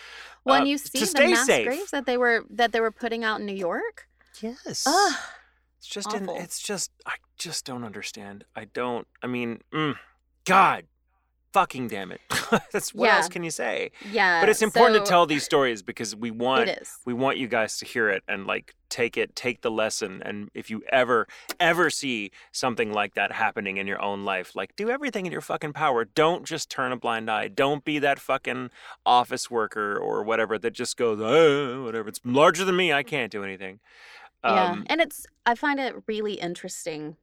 [0.43, 1.67] When uh, you to see the stay mass safe.
[1.67, 4.09] graves that they were that they were putting out in New York,
[4.41, 4.85] Yes.
[4.87, 5.15] ugh,
[5.79, 8.45] It's just in, it's just I just don't understand.
[8.57, 9.07] I don't.
[9.23, 9.97] I mean, mm,
[10.47, 10.85] God,
[11.53, 12.21] fucking damn it.
[12.73, 13.17] That's what Yeah.
[13.17, 13.91] else can you say?
[14.11, 14.41] yeah.
[14.41, 16.71] But it's important so to tell these stories because we want
[17.05, 20.21] we want you guys to hear it and like take it, take the lesson.
[20.25, 21.27] And if you ever
[21.61, 25.41] ever see something like that happening in your own life, like do everything in your
[25.41, 26.05] fucking power.
[26.05, 27.49] Don't just turn a blind eye.
[27.49, 28.71] Don't be that fucking
[29.07, 32.09] office worker or whatever that just goes, oh, whatever.
[32.09, 32.93] It's larger than me.
[32.93, 33.79] I can't do anything.
[34.45, 37.17] yeah, Um, and it's I find it really interesting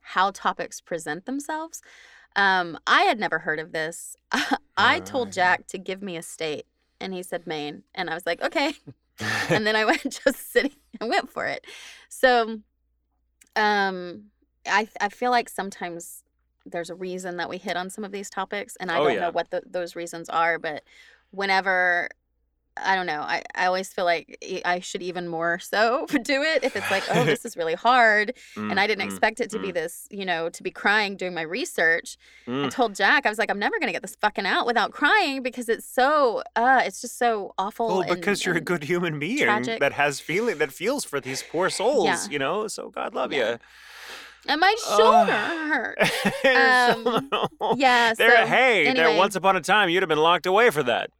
[0.00, 1.82] how topics present themselves.
[2.36, 4.16] Um, I had never heard of this.
[4.76, 5.34] I told Alright.
[5.34, 6.66] Jack to give me a state,
[7.00, 8.74] and he said Maine, and I was like, okay.
[9.50, 11.66] and then I went just sitting and went for it.
[12.08, 12.60] So,
[13.56, 14.24] um,
[14.64, 16.22] I I feel like sometimes
[16.64, 19.14] there's a reason that we hit on some of these topics, and I Oh, don't
[19.14, 19.20] yeah.
[19.22, 20.58] know what the, those reasons are.
[20.60, 20.84] But
[21.32, 22.10] whenever
[22.84, 26.64] I don't know, I, I always feel like I should even more so do it
[26.64, 29.58] if it's like, oh, this is really hard, and I didn't Mm, expect it to
[29.58, 29.74] be mm.
[29.74, 32.16] this, you know, to be crying doing my research.
[32.46, 32.70] I mm.
[32.70, 35.68] told Jack, I was like, I'm never gonna get this fucking out without crying because
[35.68, 37.88] it's so, uh, it's just so awful.
[37.88, 39.80] Well, and- because you're a good human being tragic.
[39.80, 42.26] that has feeling that feels for these poor souls, Yeah.
[42.30, 42.66] you know.
[42.68, 43.50] So God love Yeah.
[43.52, 43.58] you.
[44.46, 45.98] and my shoulder hurt.
[46.44, 47.28] Um,
[47.76, 49.16] Yeah, there, so hey, there.
[49.16, 51.10] Once upon a time, you'd have been locked away for that.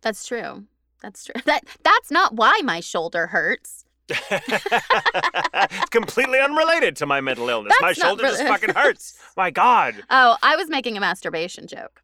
[0.00, 0.64] That's true.
[1.02, 1.34] That's true.
[1.44, 3.84] That that's not why my shoulder hurts.
[4.08, 7.74] it's completely unrelated to my mental illness.
[7.80, 9.18] my That's not shoulder just fucking hurts.
[9.36, 10.02] My God.
[10.10, 12.02] Oh, I was making a masturbation joke.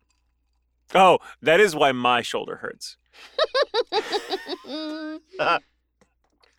[0.95, 2.97] Oh, that is why my shoulder hurts.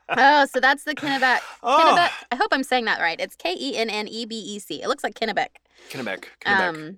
[0.10, 1.40] oh, so that's the Kennebec.
[1.64, 2.12] Oh, Kennebec.
[2.32, 3.20] I hope I'm saying that right.
[3.20, 4.82] It's K E N N E B E C.
[4.82, 5.48] It looks like Kennebec.
[5.90, 6.26] Kennebec.
[6.42, 6.70] Kennebec.
[6.70, 6.98] Um,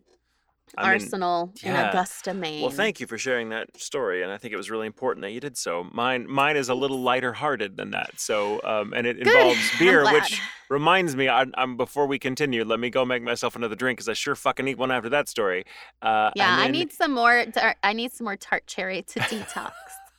[0.78, 1.76] I mean, Arsenal in.
[1.76, 2.61] Augusta, Maine.
[2.61, 5.32] Well, thank you for sharing that story, and I think it was really important that
[5.32, 5.88] you did so.
[5.91, 8.19] Mine, mine is a little lighter hearted than that.
[8.19, 9.28] So, um, and it Good.
[9.28, 11.28] involves beer, which reminds me.
[11.30, 14.36] I, I'm before we continue, let me go make myself another drink because I sure
[14.36, 15.65] fucking need one after that story.
[16.01, 17.45] Uh, Yeah, and I need some more.
[17.84, 19.72] I need some more tart cherry to detox.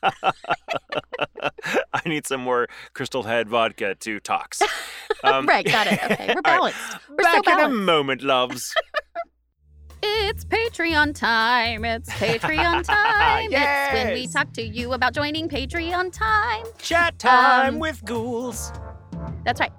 [1.93, 4.63] I need some more Crystal Head vodka to tox.
[5.25, 6.03] Um, right, got it.
[6.03, 6.43] Okay, we're all right.
[6.43, 6.81] balanced.
[7.09, 8.75] We're Back so in a moment, loves.
[10.05, 11.85] It's Patreon time.
[11.85, 13.49] It's Patreon time.
[13.53, 16.65] It's when we talk to you about joining Patreon time.
[16.79, 18.73] Chat time Um, with ghouls.
[19.45, 19.73] That's right.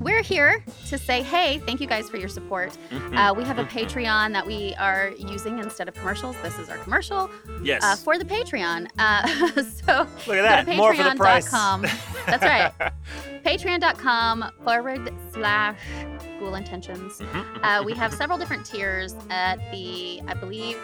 [0.00, 2.76] We're here to say, hey, thank you guys for your support.
[2.90, 3.16] Mhm.
[3.16, 6.36] Uh, we have a Patreon that we are using instead of commercials.
[6.42, 7.30] This is our commercial
[7.62, 7.84] yes.
[7.84, 8.88] uh, for the Patreon.
[8.98, 9.26] Uh,
[9.62, 10.66] so Look at that.
[10.66, 11.48] to More for the price.
[11.48, 11.82] patreon.com.
[12.26, 12.72] That's right.
[13.46, 15.78] patreon.com forward slash
[16.42, 17.18] ghoul intentions.
[17.18, 20.76] Mhm, mhm, Uh, we have several different tiers at the, I believe,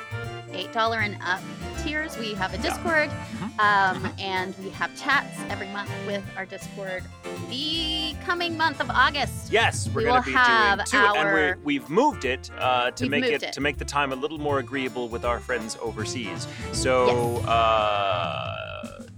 [0.53, 1.41] $8 and up
[1.83, 2.17] tiers.
[2.17, 3.59] We have a Discord, Mhm.
[3.61, 7.03] um, and we have chats every month with our Discord.
[7.51, 10.97] The coming month of August, Yes, we're We going will to be have doing two,
[11.19, 13.53] and our- we're, we've moved it uh, to We've make it, it.
[13.55, 16.47] to make the time a little more agreeable with our friends overseas.
[16.73, 18.68] So uh,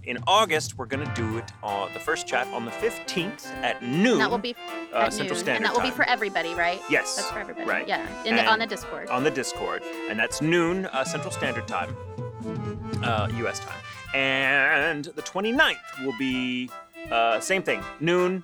[0.05, 3.83] in August, we're going to do it on the first chat on the 15th at
[3.83, 4.19] noon.
[4.19, 4.57] that will be
[4.95, 5.97] uh, at Central noon, Standard and that will be Time.
[5.97, 6.81] for everybody, right?
[6.89, 7.67] Yes, That's for everybody.
[7.67, 7.87] right.
[7.87, 9.09] Yeah, in the, on the Discord.
[9.09, 11.95] on the Discord, and that's noon uh, Central Standard Time,
[13.03, 13.61] uh, U.S.
[13.61, 13.79] time.
[14.15, 16.71] And the 29th will be
[17.11, 18.43] uh, same thing, noon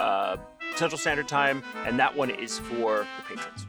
[0.00, 0.36] uh,
[0.76, 3.66] Central Standard Time, and that one is for the patrons.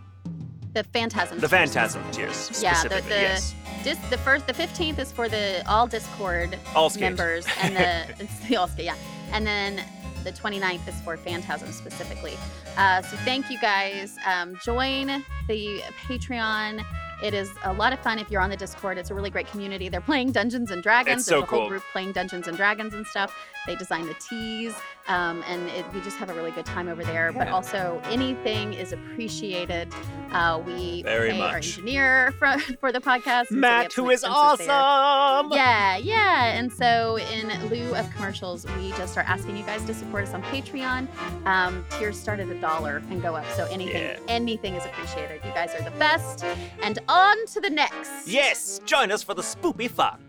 [0.74, 1.40] the Phantasm.
[1.40, 1.50] The.
[1.50, 3.10] Phantasm tiers, Yeah, the- specifically.
[3.10, 3.54] the- yes,
[3.86, 8.40] Dis, the first, the fifteenth is for the all Discord all members, and the it's
[8.40, 8.96] the all yeah,
[9.32, 9.80] and then
[10.24, 12.36] the 29th is for Phantasm specifically.
[12.78, 14.18] Uh, so thank you guys.
[14.26, 16.84] Um, join the Patreon.
[17.24, 18.98] It is a lot of fun if you're on the Discord.
[18.98, 19.88] It's a really great community.
[19.88, 21.20] They're playing Dungeons and Dragons.
[21.20, 21.70] It's There's so a whole cool.
[21.70, 23.38] group playing Dungeons and Dragons and stuff.
[23.68, 24.74] They design the teas,
[25.08, 27.32] um, and it, we just have a really good time over there.
[27.32, 29.94] But also, anything is appreciated.
[30.32, 33.40] Uh, we Very pay our engineer for, for the podcast.
[33.42, 34.76] and so Matt, who is expenses there.
[34.76, 35.52] awesome.
[35.54, 36.58] Yeah, yeah.
[36.58, 40.34] And so, in lieu of commercials, we just are asking you guys to support us
[40.34, 41.08] on Patreon.
[41.46, 43.46] Um, tiers start at a dollar and go up.
[43.56, 44.20] So anything, Yeah.
[44.28, 45.42] anything is appreciated.
[45.46, 46.44] You guys are the best.
[46.82, 48.28] And on to the next.
[48.28, 50.20] Yes, join us for the spoopy fun.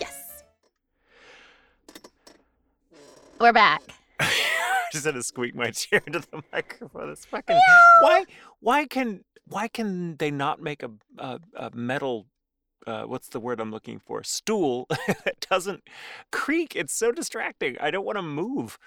[0.00, 0.44] Yes.
[3.40, 3.82] We're back.
[4.92, 7.10] just had to squeak my chair into the microphone.
[7.10, 7.56] It's fucking.
[8.00, 8.24] Why?
[8.60, 9.24] Why can?
[9.48, 12.26] Why can they not make a a, a metal?
[12.86, 14.22] Uh, what's the word I'm looking for?
[14.22, 14.86] Stool
[15.24, 15.82] that doesn't
[16.30, 16.76] creak.
[16.76, 17.76] It's so distracting.
[17.80, 18.78] I don't want to move.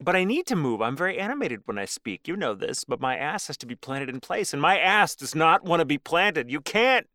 [0.00, 0.80] But I need to move.
[0.82, 2.26] I'm very animated when I speak.
[2.26, 5.14] You know this, but my ass has to be planted in place, and my ass
[5.14, 6.50] does not want to be planted.
[6.50, 7.06] You can't.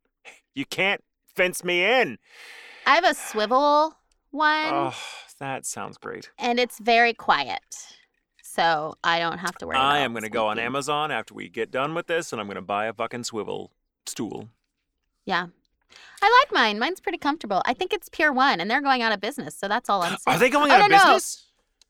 [0.56, 1.04] You can't
[1.36, 2.18] fence me in.
[2.86, 3.96] I have a swivel
[4.32, 4.96] one, Oh,
[5.40, 6.30] that sounds great.
[6.38, 7.62] and it's very quiet,
[8.42, 9.78] so I don't have to worry.
[9.78, 10.60] I am going to go on.
[10.60, 13.72] Amazon after we get done with this, and I'm going to buy a fucking swivel
[14.06, 14.50] stool.
[15.26, 15.48] Yeah,
[16.22, 16.80] I like mine.
[16.80, 17.62] Mine's pretty comfortable.
[17.66, 20.18] I think it's Pure One, and they're going out of business, so that's all I'm
[20.18, 20.36] saying.
[20.36, 21.04] Are they going Oh, out of no, no.
[21.16, 21.44] business?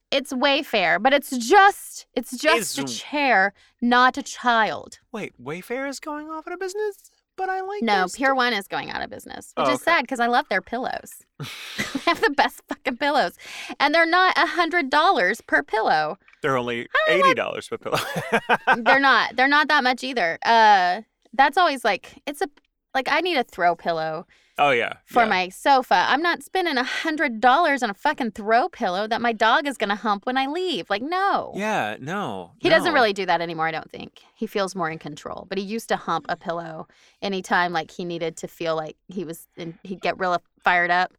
[0.10, 5.00] It's Wayfair, but it's just it's just a chair, not a child.
[5.12, 8.68] Wait, Wayfair is going off out of business, but I like No, Pure One is
[8.68, 9.92] going out of business, which Oh, is okay.
[9.92, 11.24] sad because I love their pillows.
[11.40, 13.34] they have the best fucking pillows,
[13.80, 16.18] and they're not a hundred dollars per pillow.
[16.42, 18.00] They're only eighty dollars per pillow.
[18.78, 19.36] they're not.
[19.36, 20.38] They're not that much either.
[20.44, 21.02] Uh,
[21.34, 22.50] that's always like it's a
[22.94, 24.26] like I need a throw pillow
[24.58, 24.94] oh yeah.
[25.06, 25.30] for yeah.
[25.30, 26.06] my sofa.
[26.08, 29.78] I'm not spending a hundred dollars on a fucking throw pillow that my dog is
[29.78, 30.90] gonna hump when I leave.
[30.90, 31.54] Like no.
[31.56, 32.52] Yeah, no.
[32.60, 34.22] He doesn't really do that anymore, I don't think.
[34.36, 35.46] He feels more in control.
[35.50, 36.88] But he used to hump a pillow
[37.22, 41.14] anytime like he needed to feel like he was in, he'd get real fired up.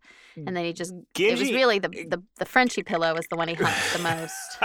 [0.46, 3.34] And then he just it was really the, eh, the the Frenchie pillow was the
[3.34, 4.58] one he humped the most.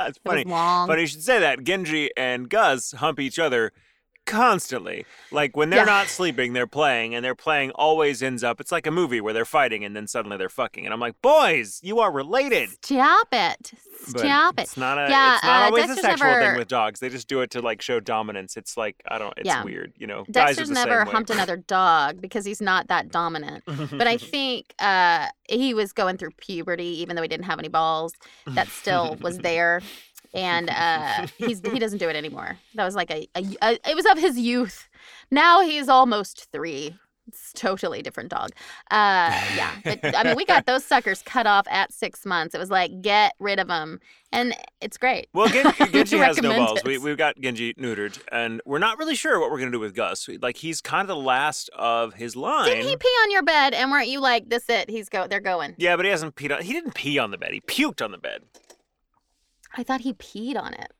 [0.00, 0.44] it's It funny.
[0.44, 0.88] was long.
[0.88, 1.62] But he should say that.
[1.62, 3.72] Genji and Gus hump each other
[4.26, 5.04] constantly.
[5.30, 5.84] Like when they're Yeah.
[5.84, 8.60] not sleeping, they're playing, and their playing always ends up.
[8.60, 10.84] It's like a movie where they're fighting and then suddenly they're fucking.
[10.84, 12.70] And I'm like, boys, you are related.
[12.84, 13.72] Stop it.
[14.12, 14.62] But Stop it.
[14.62, 15.08] It's not a.
[15.08, 16.98] Yeah, it's not uh, always Dexter's a sexual never- thing with dogs.
[17.00, 18.56] They just do it to like show dominance.
[18.56, 19.32] It's like I don't.
[19.36, 19.62] It's Yeah.
[19.62, 19.92] weird.
[19.96, 23.62] You know, Dexter's guys are the never humped another dog because he's not that dominant.
[23.66, 27.68] But I think uh, he was going through puberty, even though he didn't have any
[27.68, 28.12] balls.
[28.46, 29.80] That still was there,
[30.34, 32.58] and uh, he's he doesn't do it anymore.
[32.74, 34.88] That was like a, a, a it was of his youth.
[35.30, 36.96] Now he's almost three.
[37.28, 38.50] It's totally different dog.
[38.90, 42.52] Uh, yeah, but I mean, we got those suckers cut off at six months.
[42.52, 44.00] It was like get rid of them,
[44.32, 45.28] and it's great.
[45.32, 46.80] Well, Gen- Genji has no balls.
[46.80, 46.84] it.
[46.84, 49.80] We, we've got Genji neutered, and we're not really sure what we're going to do
[49.80, 50.28] with Gus.
[50.42, 52.66] Like, he's kind of the last of his line.
[52.66, 53.72] Didn't he pee on your bed?
[53.72, 54.90] And weren't you like, this it?
[54.90, 55.28] He's go.
[55.28, 55.76] They're going.
[55.78, 56.60] yeah, but he hasn't peed on.
[56.62, 57.52] He didn't pee on the bed.
[57.52, 58.42] He puked on the bed.
[59.74, 60.92] I thought he peed on it.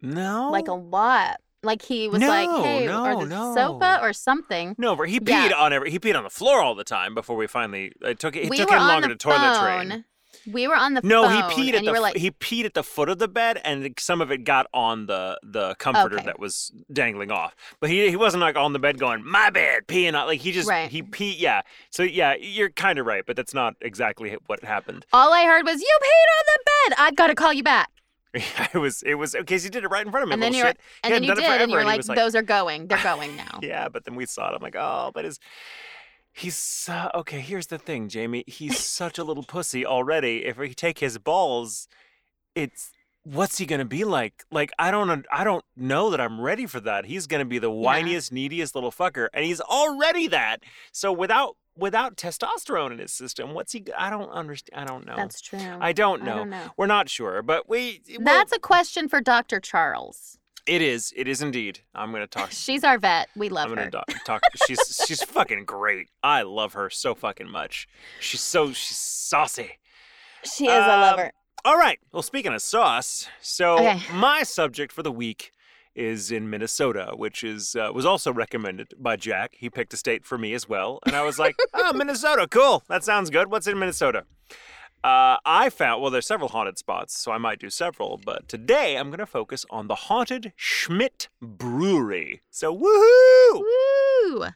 [0.00, 0.50] No.
[0.50, 1.40] like a lot.
[1.64, 3.52] Like he was like, No, "Hey, no, or the no.
[3.54, 5.48] sofa or something." No, but he Yeah.
[5.48, 5.90] peed on every.
[5.90, 7.92] He peed on the floor all the time before we finally.
[8.02, 8.36] It took.
[8.36, 10.04] It we took him on longer to toilet train.
[10.46, 13.08] We were on the No, he peed at the like, he peed at the foot
[13.08, 16.26] of the bed, and some of it got on the the comforter Okay.
[16.26, 17.54] that was dangling off.
[17.80, 20.52] But he he wasn't like on the bed going my bed peeing on like he
[20.52, 20.90] just Right.
[20.90, 21.62] he pee yeah.
[21.90, 25.06] So yeah, you're kind of right, but that's not exactly what happened.
[25.12, 27.90] All I heard was, "You peed on the bed." I've got to call you back.
[28.34, 29.58] it was it was okay.
[29.58, 30.34] He did it right in front of me.
[30.34, 32.86] And then you and then you did, and you were like, like, "Those are going.
[32.86, 34.54] They're going now." Yeah, but then we saw it.
[34.54, 35.40] I'm like, oh, but his.
[36.38, 37.40] He's uh, okay.
[37.40, 38.44] Here's the thing, Jamie.
[38.46, 40.44] He's such a little pussy already.
[40.44, 41.88] If we take his balls,
[42.54, 42.92] it's
[43.24, 44.44] what's he gonna be like?
[44.52, 47.06] Like I don't, I don't know that I'm ready for that.
[47.06, 50.62] He's gonna be the whiniest, neediest little fucker, and he's already that.
[50.92, 53.84] So without without testosterone in his system, what's he?
[53.96, 54.80] I don't understand.
[54.80, 55.16] I don't know.
[55.16, 55.58] That's true.
[55.58, 56.36] I don't I know.
[56.36, 56.68] don't know.
[56.76, 58.00] We're not sure, but we.
[58.20, 59.58] That's a question for Dr.
[59.58, 60.38] Charles.
[60.68, 61.12] It is.
[61.16, 61.80] It is indeed.
[61.94, 63.28] I'm gonna talk She's our vet.
[63.34, 63.90] We love I'm gonna her.
[64.06, 64.42] do- talk.
[64.66, 66.08] She's she's fucking great.
[66.22, 67.88] I love her so fucking much.
[68.20, 69.78] She's so she's saucy.
[70.44, 70.70] She is.
[70.70, 71.32] I love Um, her.
[71.64, 71.98] All right.
[72.12, 74.00] Well, speaking of sauce, so Okay.
[74.14, 75.50] my subject for the week
[75.94, 79.54] is in Minnesota, which is uh, was also recommended by Jack.
[79.58, 82.84] He picked a state for me as well, and I was like, "Oh, Minnesota, cool.
[82.88, 83.50] That sounds good.
[83.50, 84.24] What's in Minnesota?"
[85.04, 88.20] Uh, I found well, there's several haunted spots, so I might do several.
[88.24, 92.42] But today, I'm going to focus on the haunted Schmidt Brewery.
[92.50, 93.62] So, woohoo!
[93.62, 94.46] Woo!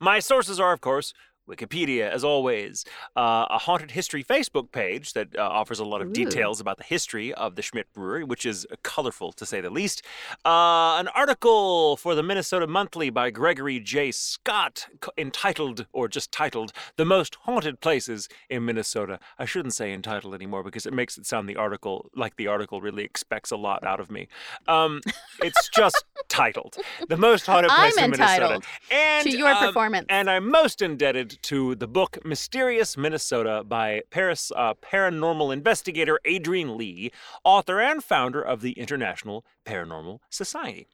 [0.00, 1.12] My sources are, of course,
[1.48, 2.84] Wikipedia, as always,
[3.16, 6.12] uh, a haunted history Facebook page that uh, offers a lot of Ooh.
[6.12, 10.02] details about the history of the Schmidt Brewery, which is colorful to say the least.
[10.44, 14.10] Uh, an article for the Minnesota Monthly by Gregory J.
[14.10, 14.86] Scott
[15.18, 19.18] entitled, or just titled, The Most Haunted Places in Minnesota.
[19.38, 22.80] I shouldn't say entitled anymore because it makes it sound the article like the article
[22.80, 24.28] really expects a lot out of me.
[24.66, 25.02] Um,
[25.42, 26.76] it's just titled,
[27.08, 28.60] The Most Haunted I'm Place in Minnesota.
[28.90, 30.06] And, to your um, performance.
[30.08, 36.76] and I'm most indebted to the book Mysterious Minnesota by Paris uh, paranormal investigator Adrian
[36.76, 37.10] Lee,
[37.44, 40.88] author and founder of the International Paranormal Society.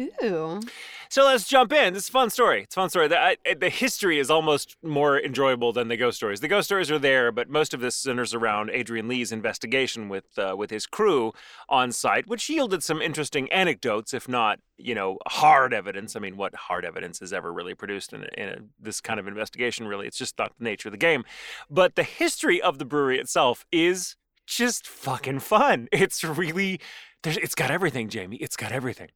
[0.00, 0.60] Ooh.
[1.08, 1.92] So let's jump in.
[1.92, 2.62] This is a fun story.
[2.62, 3.08] It's a fun story.
[3.08, 6.38] The, I, the history is almost more enjoyable than the ghost stories.
[6.38, 10.38] The ghost stories are there, but most of this centers around Adrian Lee's investigation with
[10.38, 11.32] uh, with his crew
[11.68, 16.14] on site, which yielded some interesting anecdotes, if not, you know, hard evidence.
[16.14, 19.26] I mean, what hard evidence is ever really produced in, in a, this kind of
[19.26, 19.88] investigation?
[19.88, 21.24] Really, it's just not the nature of the game.
[21.68, 25.88] But the history of the brewery itself is just fucking fun.
[25.92, 26.80] It's really
[27.22, 28.36] there's, it's got everything, Jamie.
[28.36, 29.08] It's got everything.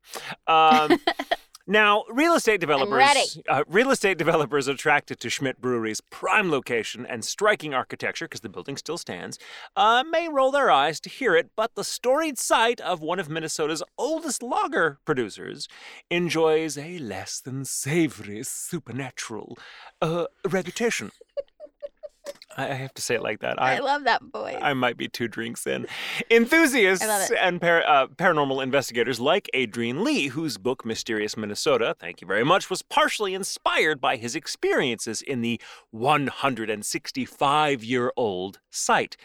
[0.47, 0.99] Um,
[1.67, 3.39] now, real estate developers.
[3.49, 8.49] Uh, real estate developers attracted to Schmidt Brewery's prime location and striking architecture, because the
[8.49, 9.39] building still stands,
[9.77, 11.51] uh, may roll their eyes to hear it.
[11.57, 15.69] But the storied site of one of Minnesota's oldest lager producers
[16.11, 19.57] enjoys a less than savory supernatural
[20.03, 21.11] uh, reputation.
[22.57, 23.61] I I have to say it like that.
[23.61, 24.57] I, love that voice.
[24.61, 25.87] I might be two drinks in.
[26.31, 32.20] Enthusiasts I and par- uh, paranormal investigators like Adrian Lee, whose book Mysterious Minnesota, thank
[32.20, 35.61] you very much, was partially inspired by his experiences in the
[35.91, 39.16] 165 year old site.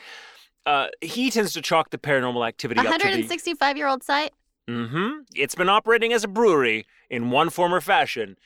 [0.65, 4.31] Uh, he tends to chalk the paranormal activity A up the 165 year old site?
[4.69, 5.21] Mm-hmm.
[5.35, 8.37] It's been operating as a brewery in one form or fashion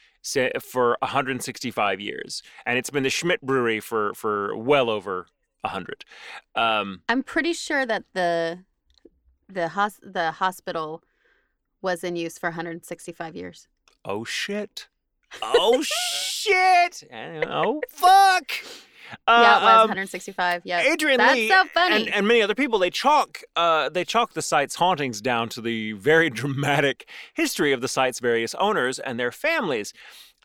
[0.62, 5.28] for 165 years, and it's been the Schmidt Brewery for for well over
[5.62, 6.06] 100.
[6.56, 8.60] Um, I'm pretty sure that the
[9.48, 11.04] the hos- the hospital
[11.82, 13.68] was in use for 165 years.
[14.06, 14.88] oh shit!
[15.42, 17.04] Oh shit!
[17.12, 18.52] Oh fuck!
[19.28, 20.62] Yeah, it was um, 165.
[20.66, 20.82] Yeah.
[20.82, 21.96] Adrian That's Lee so funny.
[21.96, 25.62] and, and many other people they chalk uh, they chalk the site's hauntings down to
[25.62, 29.94] the very dramatic history of the site's various owners and their families.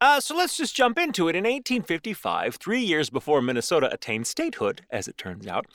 [0.01, 1.35] Uh, so let's just jump into it.
[1.35, 5.67] In 1855, three years before Minnesota attained statehood, as it turns out,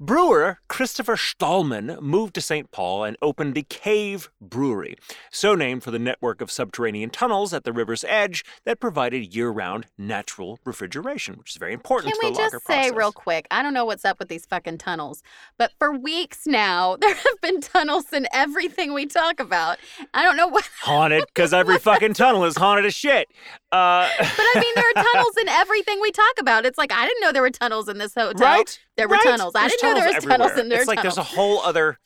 [0.00, 2.70] brewer Christopher Stahlmann moved to St.
[2.72, 4.96] Paul and opened the Cave Brewery,
[5.30, 9.86] so named for the network of subterranean tunnels at the river's edge that provided year-round
[9.96, 13.46] natural refrigeration, which is very important Can to we the lager just say real quick?
[13.50, 15.22] I don't know what's up with these fucking tunnels,
[15.56, 19.78] but for weeks now, there have been tunnels in everything we talk about.
[20.14, 23.28] I don't know what, haunted because every fucking tunnel is haunted as shit.
[23.70, 26.64] Uh, but I mean, there are tunnels in everything we talk about.
[26.64, 28.46] It's like, I didn't know there were tunnels in this hotel.
[28.46, 28.78] right?
[28.96, 29.24] There were right?
[29.24, 29.52] tunnels.
[29.54, 30.78] I didn't know there was tunnels in there.
[30.78, 31.98] It's like there's a whole other.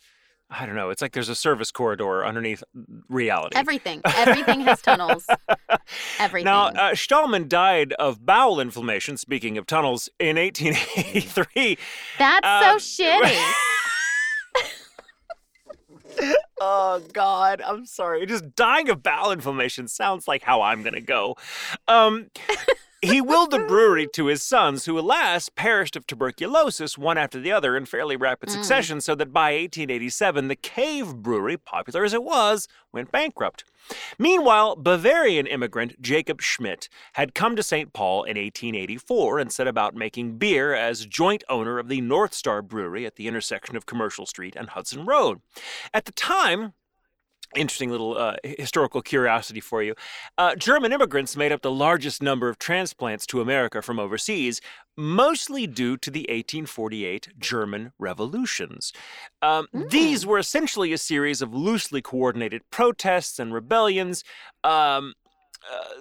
[0.51, 0.91] I don't know.
[0.91, 2.63] It's like there's a service corridor underneath
[3.09, 3.57] reality.
[3.57, 4.03] Everything.
[4.05, 5.27] Everything has tunnels.
[6.19, 6.45] Everything.
[6.45, 11.79] Now, uh, Stahlmann died of bowel inflammation, speaking of tunnels, in 1883.
[12.19, 13.53] That's um, so shitty.
[17.01, 17.63] Oh, God.
[17.65, 18.25] I'm sorry.
[18.27, 21.37] Just dying of bowel inflammation sounds like how I'm going to go.
[21.89, 22.31] Um,
[23.03, 27.51] he willed the brewery to his sons, who, alas, perished of tuberculosis one after the
[27.53, 28.53] other in fairly rapid Mm.
[28.53, 33.65] succession, so that by 1887, the Cave Brewery, popular as it was, went bankrupt.
[34.17, 37.93] Meanwhile, Bavarian immigrant Jacob Schmidt had come to St.
[37.93, 42.63] Paul in 1884 and set about making beer as joint owner of the North Star
[42.63, 45.41] Brewery at the intersection of Commercial Street and Hudson Road.
[45.93, 46.75] At the time,
[47.57, 49.95] interesting little uh, historical curiosity for you.
[50.39, 54.61] Uh, German immigrants made up the largest number of transplants to America from overseas,
[54.97, 58.93] mostly due to the 1848 German revolutions.
[59.41, 64.25] Um, These were essentially a series of loosely coordinated protests and rebellions.
[64.65, 65.15] Um,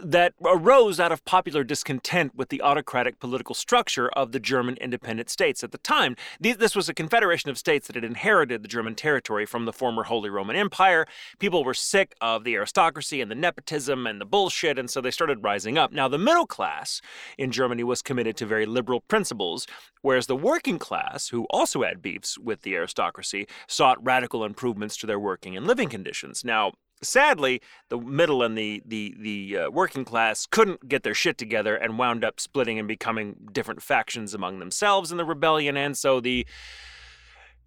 [0.03, 5.29] that arose out of popular discontent with the autocratic political structure of the German independent
[5.29, 6.15] states at the time.
[6.39, 10.03] This was a confederation of states that had inherited the German territory from the former
[10.03, 11.05] Holy Roman Empire.
[11.39, 15.11] People were sick of the aristocracy and the nepotism and the bullshit, and so they
[15.11, 15.91] started rising up.
[15.91, 17.01] Now, the middle class
[17.37, 19.67] in Germany was committed to very liberal principles,
[20.01, 25.07] whereas the working class, who also had beefs with the aristocracy, sought radical improvements to
[25.07, 26.43] their working and living conditions.
[26.43, 26.71] Now,
[27.03, 31.75] Sadly, the middle and the the the uh, working class couldn't get their shit together
[31.75, 36.19] and wound up splitting and becoming different factions among themselves in the rebellion, and so
[36.19, 36.45] the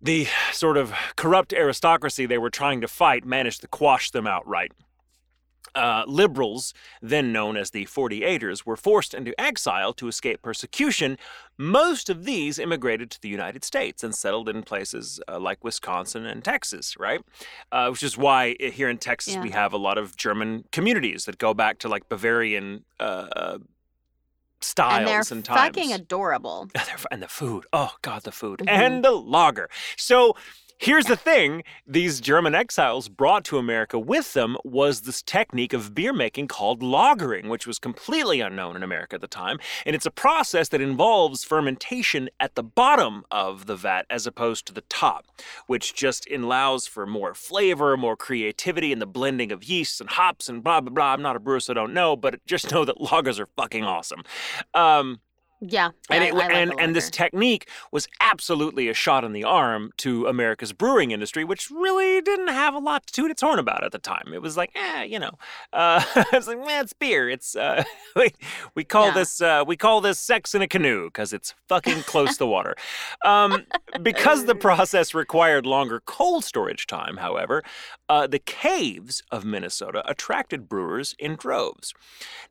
[0.01, 4.73] the sort of corrupt aristocracy they were trying to fight managed to quash them outright.
[5.75, 6.73] Uh, liberals,
[7.03, 11.19] then known as the 48ers, were forced into exile to escape persecution.
[11.59, 16.27] Most of these immigrated to the United States and settled in places uh, like Wisconsin
[16.27, 17.21] and Texas, right?
[17.73, 19.43] Uh, which is why here in Texas Yeah.
[19.43, 23.59] we have a lot of German communities that go back to like Bavarian uh,
[24.61, 25.61] styles and they're and times.
[25.77, 26.69] fucking adorable.
[27.11, 27.65] And the food.
[27.73, 28.69] Oh God, the food Mhm.
[28.69, 29.69] and the lager.
[29.97, 30.37] So
[30.79, 35.95] Here's the thing these German exiles brought to America with them was this technique of
[35.95, 39.59] beer making called lagering, which was completely unknown in America at the time.
[39.87, 44.67] And it's a process that involves fermentation at the bottom of the vat as opposed
[44.67, 45.27] to the top,
[45.67, 50.49] which just allows for more flavor, more creativity in the blending of yeasts and hops
[50.49, 51.13] and blah, blah, blah.
[51.13, 53.85] I'm not a brewer, so I don't know, but just know that lagers are fucking
[53.85, 54.25] awesome.
[54.75, 55.21] Um,
[55.61, 55.91] Yeah.
[56.11, 59.45] and I- it, I like and and this technique was absolutely a shot in the
[59.45, 63.59] arm to America's brewing industry, which really didn't have a lot to toot its horn
[63.59, 64.33] about at the time.
[64.35, 65.31] It was like, eh, you know,
[65.73, 66.03] uh,
[66.33, 67.29] it's like, eh, it's beer.
[67.31, 67.85] It's uh,
[68.17, 68.33] we,
[68.75, 69.15] we call Yeah.
[69.15, 72.75] this uh, we call this sex in a canoe because it's fucking close to water.
[73.25, 73.65] Um,
[74.03, 77.63] because the process required longer cold storage time, however,
[78.09, 81.95] uh, the caves of Minnesota attracted brewers in droves.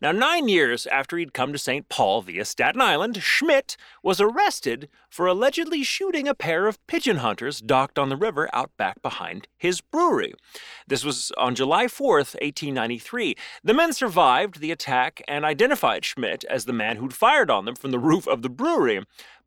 [0.02, 1.90] Now, nine years after he'd come to St.
[1.90, 7.62] Paul via Staten Island, Schmidt was arrested for allegedly shooting a pair of pigeon hunters
[7.62, 10.34] docked on the river out back behind his brewery.
[10.88, 13.36] This was on July 4th, 1893.
[13.64, 17.76] The men survived the attack and identified Schmidt as the man who'd fired on them
[17.76, 19.02] from the roof of the brewery.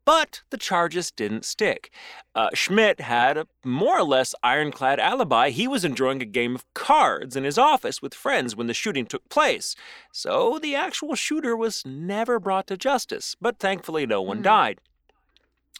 [0.07, 1.91] But the charges didn't stick.
[2.33, 5.49] Uh, Schmidt had a more or less ironclad alibi.
[5.49, 9.05] He was enjoying a game of cards in his office with friends when the shooting
[9.05, 9.75] took place.
[10.13, 14.43] So the actual shooter was never brought to justice, but thankfully no one Hmm.
[14.43, 14.79] died.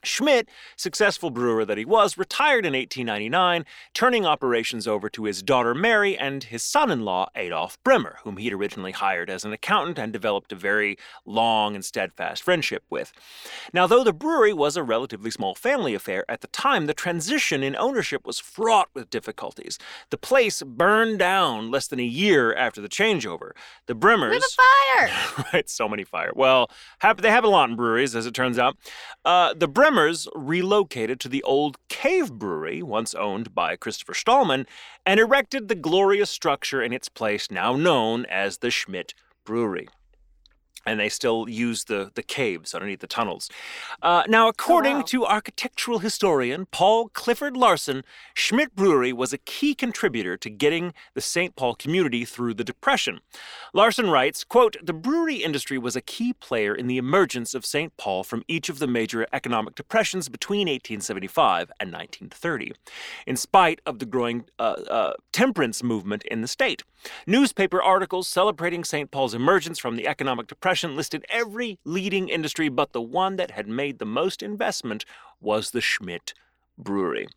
[0.03, 5.73] Schmidt, successful brewer that he was, retired in 1899, turning operations over to his daughter
[5.73, 9.97] Mary and his son in law Adolf Bremer, whom he'd originally hired as an accountant
[9.97, 13.11] and developed a very long and steadfast friendship with.
[13.73, 17.63] Now, though the brewery was a relatively small family affair at the time, the transition
[17.63, 19.79] in ownership was fraught with difficulties.
[20.09, 23.51] The place burned down less than a year after the changeover.
[23.87, 24.29] The Bremers.
[24.29, 25.45] We have a fire.
[25.53, 26.31] right, so many fire.
[26.35, 26.69] Well,
[27.17, 28.77] they have a lot in breweries, as it turns out.
[29.25, 29.86] Uh, the Bremers
[30.35, 34.65] relocated to the old Cave Brewery, once owned by Christopher Stahlmann,
[35.05, 39.13] and erected the glorious structure in its place, now known as the Schmidt
[39.45, 39.88] Brewery.
[40.88, 43.49] And they still use the, the caves underneath the tunnels.
[44.01, 45.01] Uh, now, according wow.
[45.03, 51.21] to architectural historian Paul Clifford Larson, Schmidt Brewery was a key contributor to getting the
[51.21, 51.55] St.
[51.55, 53.19] Paul community through the Depression.
[53.73, 57.95] Larson writes, quote, The brewery industry was a key player in the emergence of St.
[57.97, 62.73] Paul from each of the major economic depressions between 1875 and 1930,
[63.25, 66.83] in spite of the growing uh, uh, temperance movement in the state.
[67.25, 69.11] Newspaper articles celebrating St.
[69.11, 73.67] Paul's emergence from the economic depression listed every leading industry, but the one that had
[73.67, 75.05] made the most investment
[75.39, 76.34] was the Schmidt
[76.78, 77.28] Brewery.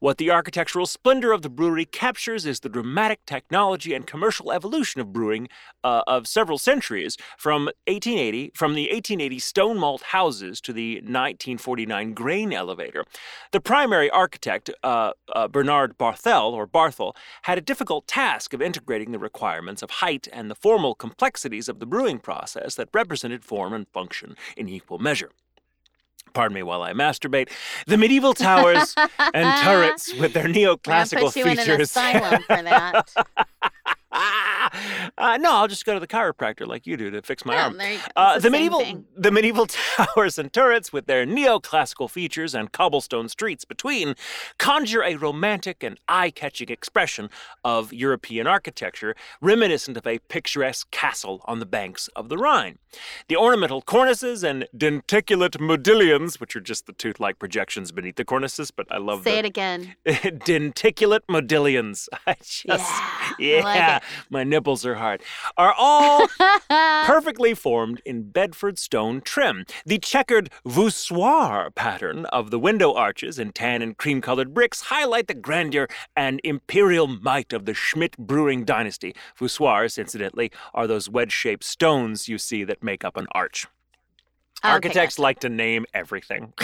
[0.00, 5.00] What the architectural splendor of the brewery captures is the dramatic technology and commercial evolution
[5.00, 5.48] of brewing
[5.82, 12.14] uh, of several centuries, from 1880, from the 1880 stone malt houses to the 1949
[12.14, 13.04] grain elevator.
[13.52, 19.12] The primary architect, uh, uh, Bernard Barthel or Barthel, had a difficult task of integrating
[19.12, 23.72] the requirements of height and the formal complexities of the brewing process that represented form
[23.72, 25.30] and function in equal measure.
[26.32, 27.48] Pardon me while I masturbate.
[27.86, 28.94] The medieval towers
[29.34, 31.90] and turrets with their neoclassical put you in an features.
[31.90, 33.08] asylum for that.
[35.16, 37.64] uh, no, I'll just go to the chiropractor like you do to fix my Yeah,
[37.64, 37.80] arm.
[38.16, 39.04] Uh, the the medieval thing.
[39.16, 44.14] the medieval towers and turrets with their neoclassical features and cobblestone streets between
[44.58, 47.30] conjure a romantic and eye-catching expression
[47.64, 52.78] of European architecture reminiscent of a picturesque castle on the banks of the Rhine.
[53.28, 58.70] The ornamental cornices and denticulate modillions, which are just the tooth-like projections beneath the cornices,
[58.74, 59.94] but I love Say the it again.
[60.44, 62.08] denticulate modillions.
[62.26, 62.90] I just
[63.38, 65.22] Yeah, yeah, like my nipples are hard.
[65.56, 66.28] Are all
[67.06, 69.64] perfectly formed in Bedford stone trim.
[69.86, 75.26] The checkered voussoir pattern of the window arches in tan and cream colored bricks highlight
[75.26, 79.14] the grandeur and imperial might of the Schmidt brewing dynasty.
[79.38, 83.66] Voussoirs, incidentally, are those wedge shaped stones you see that make up an arch.
[84.64, 85.22] Okay, Architects gotcha.
[85.22, 86.52] like to name everything.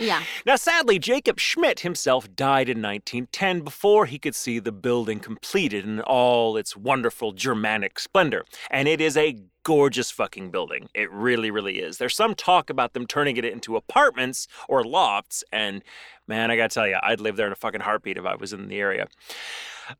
[0.00, 0.22] Yeah.
[0.46, 5.84] Now, sadly, Jacob Schmidt himself died in 1910 before he could see the building completed
[5.84, 8.44] in all its wonderful Germanic splendor.
[8.70, 10.88] And it is a gorgeous fucking building.
[10.94, 11.98] It really, really is.
[11.98, 15.82] There's some talk about them turning it into apartments or lofts, and
[16.28, 18.52] man, I gotta tell you, I'd live there in a fucking heartbeat if I was
[18.52, 19.08] in the area.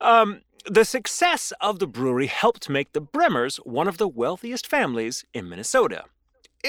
[0.00, 5.24] Um, the success of the brewery helped make the Bremers one of the wealthiest families
[5.34, 6.04] in Minnesota.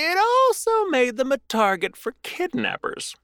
[0.02, 3.18] It also made them a target for kidnappers.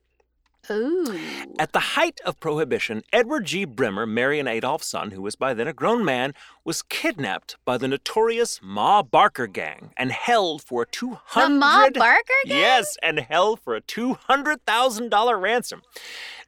[0.69, 1.17] Ooh.
[1.57, 3.63] At the height of Prohibition, Edward G.
[3.63, 6.33] Bremer, Mary and Adolph's son, who was by then a grown man,
[6.65, 11.89] was kidnapped by the notorious Ma Barker gang and held for a 200 The Ma
[11.91, 12.57] Barker gang?
[12.57, 15.83] Yes, and held for a $200,000 ransom.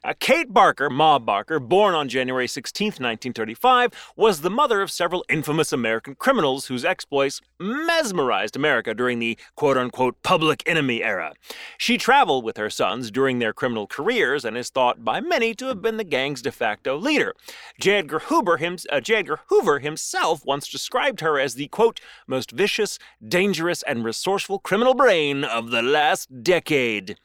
[0.04, 5.24] Uh, Kate Barker, Ma Barker, born on January 16, 1935, was the mother of several
[5.28, 11.32] infamous American criminals whose exploits mesmerized America during the quote unquote public enemy era.
[11.78, 15.66] She traveled with her sons during their criminal careers and is thought by many to
[15.66, 17.34] have been the gang's de facto leader.
[17.80, 17.98] J.
[17.98, 19.16] Edgar Hoover, him, uh, J.
[19.16, 20.07] Edgar Hoover himself
[20.44, 25.82] once described her as the quote most vicious, dangerous, and resourceful criminal brain of the
[25.82, 27.16] last decade.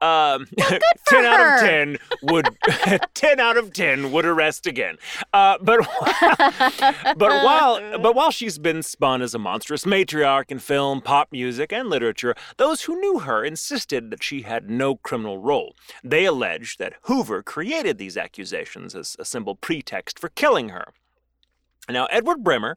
[0.00, 2.48] Um, for 10 out of 10 would
[3.14, 4.96] 10 out of 10 would arrest again.
[5.32, 5.80] Uh, but
[7.16, 11.72] but while but while she's been spun as a monstrous matriarch in film, pop music,
[11.72, 15.74] and literature, those who knew her insisted that she had no criminal role.
[16.02, 20.92] They alleged that Hoover created these accusations as a simple pretext for killing her.
[21.88, 22.76] Now, Edward Bremer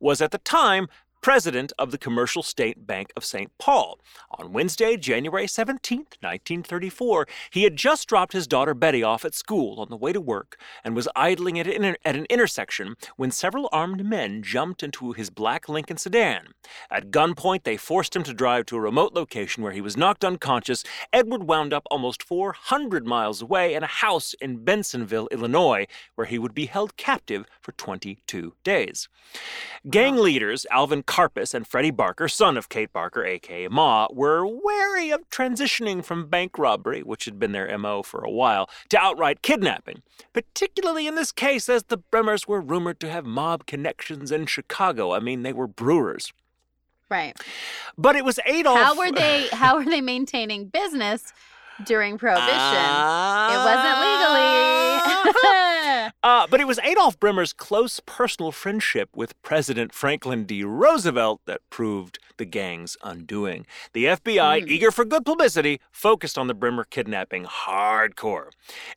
[0.00, 0.88] was at the time
[1.20, 3.50] president of the Commercial State Bank of St.
[3.58, 3.98] Paul.
[4.38, 9.80] On Wednesday, January 17, 1934, he had just dropped his daughter Betty off at school
[9.80, 13.68] on the way to work and was idling at an, at an intersection when several
[13.72, 16.48] armed men jumped into his black Lincoln sedan.
[16.90, 20.24] At gunpoint, they forced him to drive to a remote location where he was knocked
[20.24, 20.84] unconscious.
[21.12, 26.38] Edward wound up almost 400 miles away in a house in Bensenville, Illinois, where he
[26.38, 29.08] would be held captive for 22 days.
[29.88, 35.10] Gang leaders Alvin Karpis and Freddie Barker, son of Kate Barker, aka Ma, were wary
[35.10, 39.40] of transitioning from bank robbery, which had been their MO for a while, to outright
[39.42, 40.02] kidnapping,
[40.34, 45.12] particularly in this case as the Bremers were rumored to have mob connections in Chicago.
[45.14, 46.32] I mean, they were brewers.
[47.10, 47.34] Right.
[47.96, 48.78] But it was Adolf.
[48.78, 51.32] How were they how were they maintaining business
[51.86, 52.52] during prohibition?
[52.52, 54.44] it wasn't legally.
[54.44, 55.74] Ah.
[56.22, 60.64] Uh, but it was Adolf Bremer's close personal friendship with President Franklin D.
[60.64, 63.66] Roosevelt that proved the gang's undoing.
[63.92, 64.68] The FBI, Hmm.
[64.68, 68.50] eager for good publicity, focused on the Bremer kidnapping hardcore.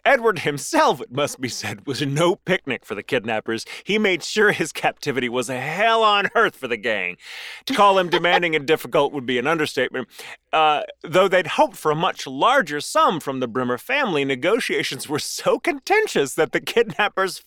[0.05, 3.65] Edward himself, it must be said, was no picnic for the kidnappers.
[3.83, 7.17] He made sure his captivity was a hell on earth for the gang.
[7.65, 10.07] To call him demanding and difficult would be an understatement.
[10.53, 15.19] Uh, though they'd hoped for a much larger sum from the Bremer family, negotiations were
[15.19, 17.00] so contentious that the kidnappers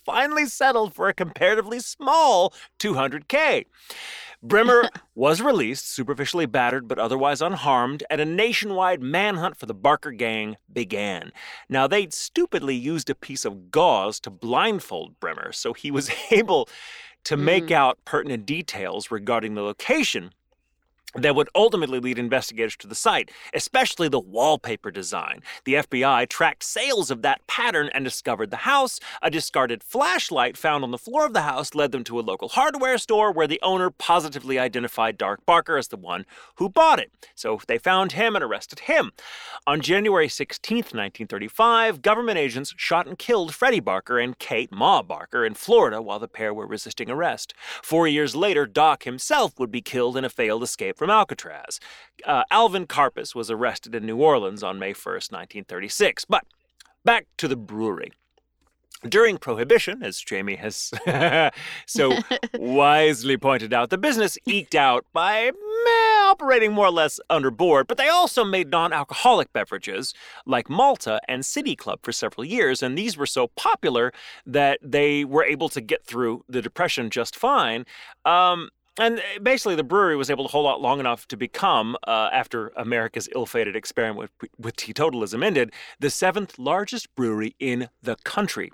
[0.04, 3.66] finally settled for a comparatively small 200K.
[4.42, 10.12] Bremer was released, superficially battered but otherwise unharmed, and a nationwide manhunt for the Barker
[10.12, 11.32] gang began.
[11.68, 16.68] Now, they'd stupidly used a piece of gauze to blindfold Bremer, so he was able
[17.24, 17.72] to make mm.
[17.72, 20.32] out pertinent details regarding the location
[21.14, 25.42] that would ultimately lead investigators to the site, especially the wallpaper design.
[25.64, 29.00] The FBI tracked sales of that pattern and discovered the house.
[29.22, 32.48] A discarded flashlight found on the floor of the house led them to a local
[32.48, 37.12] hardware store where the owner positively identified Doc Barker as the one who bought it.
[37.34, 39.12] So they found him and arrested him.
[39.66, 45.44] On January 16, 1935, government agents shot and killed Freddie Barker and Kate Ma Barker
[45.44, 47.54] in Florida while the pair were resisting arrest.
[47.82, 51.80] Four years later, Doc himself would be killed in a failed escape from Alcatraz.
[52.24, 56.24] Uh, Alvin Karpis was arrested in New Orleans on May 1st, 1936.
[56.24, 56.46] But
[57.04, 58.12] back to the brewery.
[59.06, 60.94] During Prohibition, as Jamie has
[61.86, 62.16] so
[62.54, 67.86] wisely pointed out, the business eked out by meh, operating more or less under board,
[67.86, 70.14] but they also made non alcoholic beverages
[70.46, 74.10] like Malta and City Club for several years, and these were so popular
[74.46, 77.84] that they were able to get through the Depression just fine.
[78.24, 82.28] Um, and basically, the brewery was able to hold out long enough to become, uh,
[82.32, 88.16] after America's ill fated experiment with, with teetotalism ended, the seventh largest brewery in the
[88.24, 88.70] country.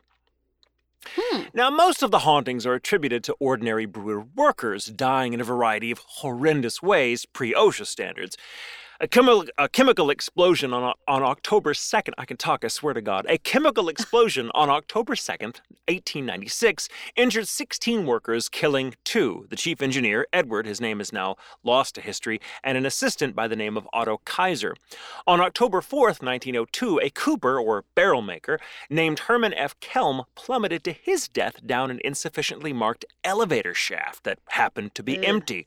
[1.17, 1.45] Hmm.
[1.55, 5.91] Now, most of the hauntings are attributed to ordinary brewer workers dying in a variety
[5.91, 8.37] of horrendous ways pre OSHA standards.
[9.03, 13.01] A, chemi- a chemical explosion on, on October 2nd, I can talk, I swear to
[13.01, 13.25] God.
[13.31, 19.47] A chemical explosion on October 2nd, 1896, injured 16 workers, killing two.
[19.49, 23.49] The chief engineer, Edward, his name is now lost to history, and an assistant by
[23.49, 24.77] the name of Otto Kaiser.
[25.27, 29.81] On October 4th, 1902, a cooper, or barrel maker, named Herman F.
[29.81, 35.17] Kelm plummeted to his death down an insufficiently marked elevator shaft that happened to be
[35.17, 35.25] Ugh.
[35.25, 35.67] empty.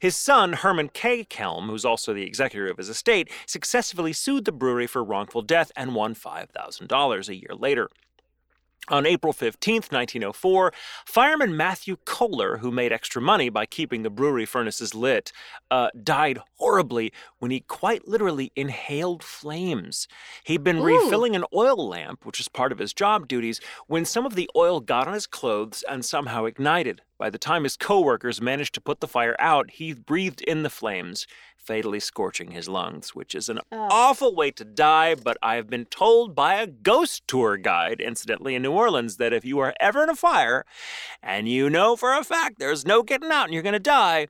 [0.00, 1.24] His son, Herman K.
[1.24, 2.24] Kelm, who's also the
[2.58, 7.34] executor of his estate, successfully sued the brewery for wrongful death and won $5,000 a
[7.34, 7.88] year later.
[8.90, 10.72] On April 15th, 1904,
[11.04, 15.30] fireman Matthew Kohler, who made extra money by keeping the brewery furnaces lit,
[15.70, 20.08] uh, died horribly when he quite literally inhaled flames.
[20.44, 20.84] He'd been Ooh.
[20.84, 24.48] refilling an oil lamp, which was part of his job duties, when some of the
[24.56, 27.02] oil got on his clothes and somehow ignited.
[27.18, 30.70] By the time his coworkers managed to put the fire out, he breathed in the
[30.70, 31.26] flames,
[31.68, 33.88] fatally scorching his lungs, which is an Oh.
[33.90, 38.54] awful way to die, but I have been told by a ghost tour guide, incidentally,
[38.54, 40.64] in New Orleans, that if you are ever in a fire
[41.22, 44.28] and you know for a fact there's no getting out and you're going to die,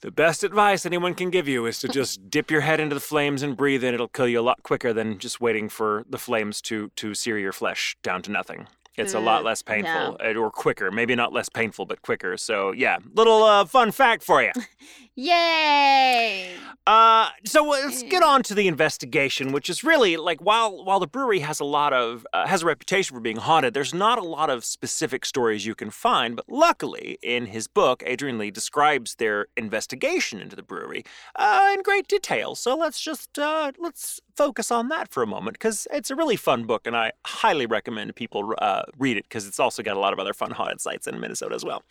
[0.00, 3.00] the best advice anyone can give you is to just dip your head into the
[3.00, 3.94] flames and breathe in.
[3.94, 7.38] It'll kill you a lot quicker than just waiting for the flames to, to sear
[7.38, 8.66] your flesh down to nothing.
[8.98, 10.90] It's a lot Mm, less painful, uh, or quicker.
[10.90, 12.38] Maybe not less painful, but quicker.
[12.38, 14.52] So, yeah, little uh, fun fact for you.
[15.18, 16.54] Yay!
[16.86, 21.06] Uh, so let's get on to the investigation, which is really like while while the
[21.06, 24.22] brewery has a lot of uh, has a reputation for being haunted, there's not a
[24.22, 26.36] lot of specific stories you can find.
[26.36, 31.02] But luckily, in his book, Adrian Lee describes their investigation into the brewery
[31.34, 32.54] uh, in great detail.
[32.54, 36.36] So let's just uh, let's focus on that for a moment because it's a really
[36.36, 40.00] fun book, and I highly recommend people uh, read it because it's also got a
[40.00, 41.82] lot of other fun haunted sites in Minnesota as well.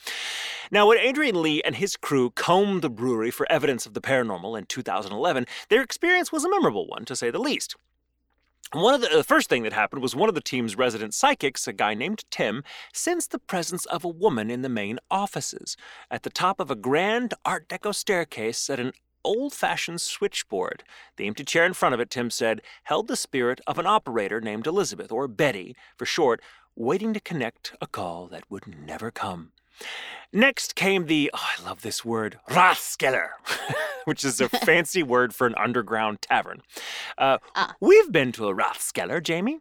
[0.71, 4.57] Now, when Adrian Lee and his crew combed the brewery for evidence of the paranormal
[4.57, 7.75] in 2011, their experience was a memorable one, to say the least.
[8.71, 11.67] One of the, the first thing that happened was one of the team's resident psychics,
[11.67, 15.77] a guy named Tim, sensed the presence of a woman in the main offices.
[16.09, 18.91] At the top of a grand Art Deco staircase at an
[19.25, 20.83] old fashioned switchboard.
[21.17, 24.39] The empty chair in front of it, Tim said, held the spirit of an operator
[24.39, 26.41] named Elizabeth, or Betty for short,
[26.75, 29.51] waiting to connect a call that would never come.
[30.31, 33.29] Next came the, oh, I love this word, Rathskeller,
[34.05, 36.61] which is a fancy word for an underground tavern.
[37.17, 37.75] Uh, Ah.
[37.81, 39.59] We've been to a Rathskeller, Jamie.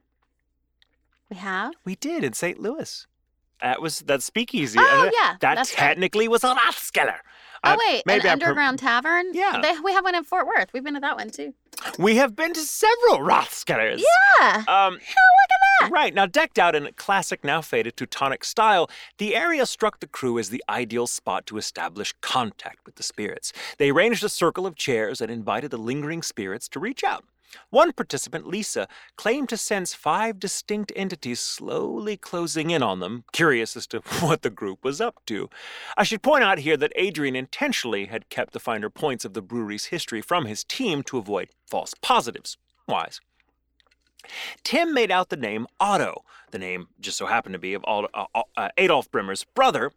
[1.31, 1.75] We have?
[1.85, 2.61] We did in St.
[2.61, 3.07] Louis.
[3.63, 4.79] That was that speakeasy.
[4.81, 5.89] Oh, yeah, That that's right.
[5.89, 6.55] technically was a
[7.65, 7.71] Rathskeller.
[7.71, 7.77] Oh, Uh,
[8.07, 9.27] wait, an underground tavern?
[9.33, 9.61] Yeah.
[9.63, 10.73] They, we have one in Fort Worth.
[10.73, 11.55] We've been to that one too.
[11.99, 14.01] We have been to several Rathskellers.
[14.41, 14.65] Yeah.
[14.69, 15.91] Um, look at that.
[15.91, 16.15] Right.
[16.15, 18.89] Now, decked out in a classic, now faded Teutonic style,
[19.19, 23.53] the area struck the crew as the ideal spot to establish contact with the spirits.
[23.79, 27.25] They arranged a circle of chairs and invited the lingering spirits to reach out.
[27.71, 33.77] One participant, Lisa, claimed to sense five distinct entities slowly closing in on them, curious
[33.77, 35.49] as to what the group was up to.
[35.97, 39.43] I should point out here that Adrian intentionally had kept the finer points of the
[39.43, 42.57] brewery's history from his team to avoid false positives.
[42.87, 43.21] Wise.
[44.63, 46.25] Tim made out the name Otto.
[46.51, 48.27] The name just so happened to be of uh,
[48.57, 49.93] uh, Adolf Bremer's brother,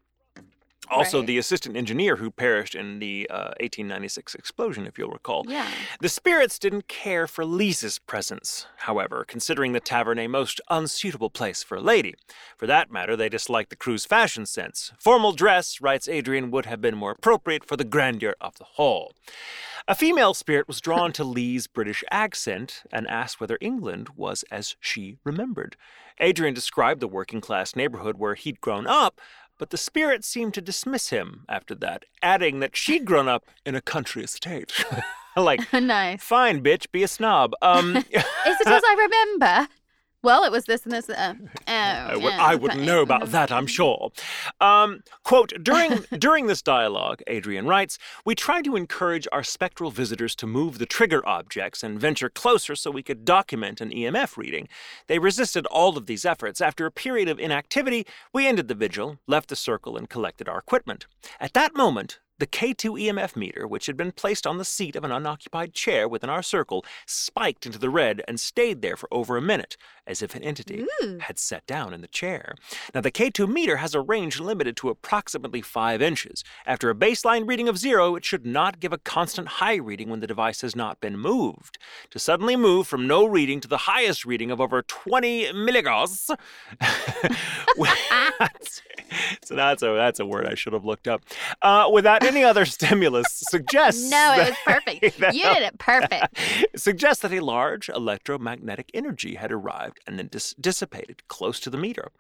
[0.89, 1.27] also Right.
[1.27, 5.45] the assistant engineer who perished in the uh, 1896 explosion, if you'll recall.
[5.47, 5.67] Yeah.
[6.01, 11.63] The spirits didn't care for Lisa's presence, however, considering the tavern a most unsuitable place
[11.63, 12.15] for a lady.
[12.57, 14.91] For that matter, they disliked the crew's fashion sense.
[14.99, 19.13] Formal dress, writes Adrian, would have been more appropriate for the grandeur of the hall.
[19.87, 24.75] A female spirit was drawn to Lee's British accent and asked whether England was as
[24.81, 25.77] she remembered.
[26.19, 29.21] Adrian described the working class neighborhood where he'd grown up,
[29.57, 33.75] but the spirit seemed to dismiss him after that, adding that she'd grown up in
[33.75, 34.71] a country estate.
[35.37, 36.23] like, nice.
[36.23, 37.53] fine, bitch, be a snob.
[37.61, 39.67] Um, Is it as I remember?
[40.23, 41.09] Well, it was this and this.
[41.09, 41.35] Uh,
[41.67, 44.11] oh, I, would, yeah, I wouldn't know about that, I'm sure.
[44.59, 50.35] Um, quote, during, during this dialogue, Adrian writes, we tried to encourage our spectral visitors
[50.37, 54.67] to move the trigger objects and venture closer so we could document an EMF reading.
[55.07, 56.61] They resisted all of these efforts.
[56.61, 60.57] After a period of inactivity, we ended the vigil, left the circle, and collected our
[60.57, 61.05] equipment.
[61.39, 65.03] At that moment, the K2 EMF meter, which had been placed on the seat of
[65.03, 69.37] an unoccupied chair within our circle, spiked into the red and stayed there for over
[69.37, 71.17] a minute, as if an entity Ooh.
[71.19, 72.55] had sat down in the chair.
[72.93, 76.43] Now, the K2 meter has a range limited to approximately 5 inches.
[76.65, 80.19] After a baseline reading of zero, it should not give a constant high reading when
[80.19, 81.77] the device has not been moved.
[82.11, 86.29] To suddenly move from no reading to the highest reading of over 20 milligauss.
[89.43, 91.23] so that's a, that's a word I should have looked up.
[91.61, 94.09] Uh, without any other stimulus suggests.
[94.11, 95.19] No, it was perfect.
[95.19, 96.37] that- You did it perfect.
[96.75, 101.77] suggests that a large electromagnetic energy had arrived and then dis- dissipated close to the
[101.77, 102.11] meter.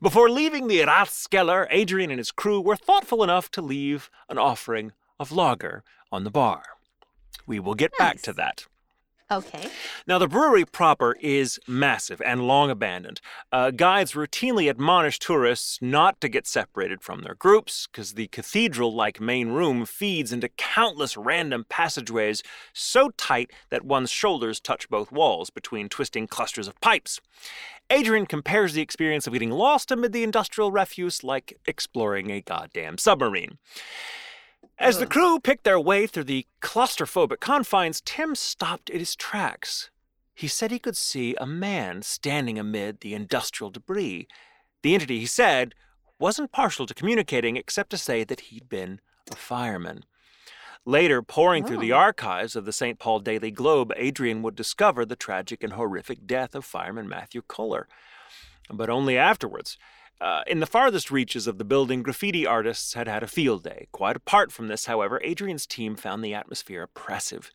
[0.00, 4.92] Before leaving the Rathskeller, Adrian and his crew were thoughtful enough to leave an offering
[5.20, 6.62] of lager on the bar.
[7.46, 8.66] We will get back to that.
[9.30, 9.68] Okay.
[10.06, 13.20] Now, the brewery proper is massive and long abandoned.
[13.50, 18.94] Uh, guides routinely admonish tourists not to get separated from their groups because the cathedral
[18.94, 22.42] like main room feeds into countless random passageways
[22.72, 27.20] so tight that one's shoulders touch both walls between twisting clusters of pipes.
[27.90, 32.98] Adrian compares the experience of getting lost amid the industrial refuse like exploring a goddamn
[32.98, 33.58] submarine.
[34.82, 39.90] As the crew picked their way through the claustrophobic confines, Tim stopped at his tracks.
[40.34, 44.26] He said he could see a man standing amid the industrial debris.
[44.82, 45.76] The entity, he said,
[46.18, 49.00] wasn't partial to communicating except to say that he'd been
[49.30, 50.04] a fireman.
[50.84, 51.98] Later, poring through the Oh.
[51.98, 52.98] archives of the St.
[52.98, 57.86] Paul Daily Globe, Adrian would discover the tragic and horrific death of fireman Matthew Kohler.
[58.68, 59.78] But only afterwards.
[60.22, 63.88] Uh, in the farthest reaches of the building, graffiti artists had had a field day.
[63.90, 67.50] Quite apart from this, however, Adrian's team found the atmosphere oppressive.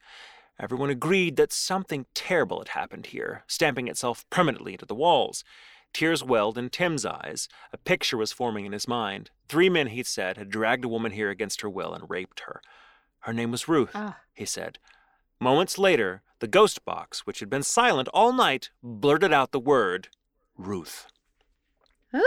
[0.60, 5.46] Everyone agreed that something terrible had happened here, stamping itself permanently into the walls.
[5.94, 7.48] Tears welled in Tim's eyes.
[7.72, 9.32] A picture was forming in his mind.
[9.48, 12.62] Three men, he said, had dragged a woman here against her will and raped her.
[13.20, 14.18] Her name was Ruth, Ah.
[14.34, 14.78] he said.
[15.40, 20.10] Moments later, the ghost box, which had been silent all night, blurted out the word
[20.58, 21.08] Ruth.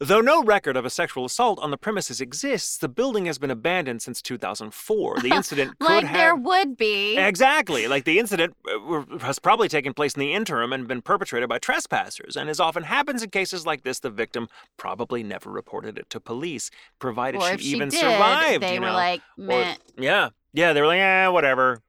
[0.00, 3.50] Though no record of a sexual assault on the premises exists, the building has been
[3.50, 5.20] abandoned since 2004.
[5.20, 7.16] The incident could like have there would be.
[7.16, 7.86] Exactly.
[7.86, 11.58] Like the incident uh, has probably taken place in the interim and been perpetrated by
[11.58, 12.36] trespassers.
[12.36, 16.18] And as often happens in cases like this, the victim probably never reported it to
[16.20, 18.62] police, provided she she even did, survived.
[18.64, 18.92] they you were know?
[18.94, 20.30] like, Or- yeah.
[20.52, 20.72] Yeah.
[20.72, 21.80] They were like, eh, whatever.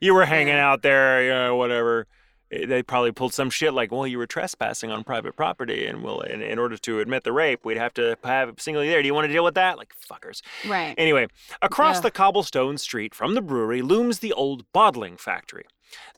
[0.00, 2.06] You were hanging out there, yeah, whatever.
[2.50, 6.02] Eh, They probably pulled some shit like, well, you were trespassing on private property, and
[6.02, 9.00] well, in, in order to admit the rape, we'd have to have it singly there.
[9.02, 9.78] Do you want to deal with that?
[9.78, 10.42] Like fuckers.
[10.66, 10.94] Right.
[10.98, 11.26] Anyway,
[11.62, 12.02] across Yeah.
[12.02, 15.64] the cobblestone street from the brewery looms the old bottling factory.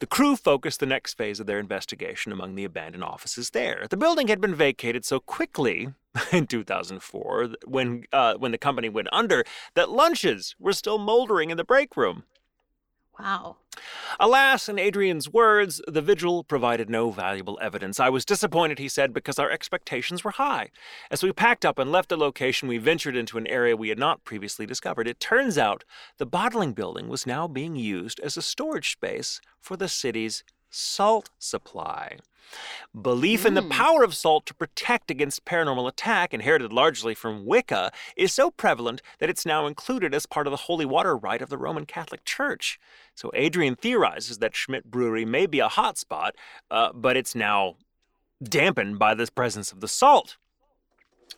[0.01, 3.87] The crew focused the next phase of their investigation among the abandoned offices there.
[3.89, 5.91] The building had been vacated so quickly
[6.33, 9.45] in 2004 when uh, when the company went under
[9.75, 12.25] that lunches were still moldering in the break room.
[13.19, 13.59] wow.
[14.19, 18.01] Alas, in Adrian's words, the vigil provided no valuable evidence.
[18.01, 20.71] I was disappointed, he said, because our expectations were high.
[21.11, 23.99] As we packed up and left the location, we ventured into an area we had
[23.99, 25.09] not previously discovered.
[25.09, 25.85] It turns out
[26.19, 31.31] the bottling building was now being used as a storage space for the city's salt
[31.39, 32.19] supply.
[33.01, 33.71] Belief in the Mm.
[33.71, 39.03] power of salt to protect against paranormal attack, inherited largely from Wicca, is so prevalent
[39.19, 42.25] that it's now included as part of the holy water rite of the Roman Catholic
[42.25, 42.79] Church.
[43.15, 46.33] So Adrian theorizes that Schmidt Brewery may be a hotspot,
[46.71, 47.77] uh, but it's now
[48.43, 50.37] dampened by the presence of the salt.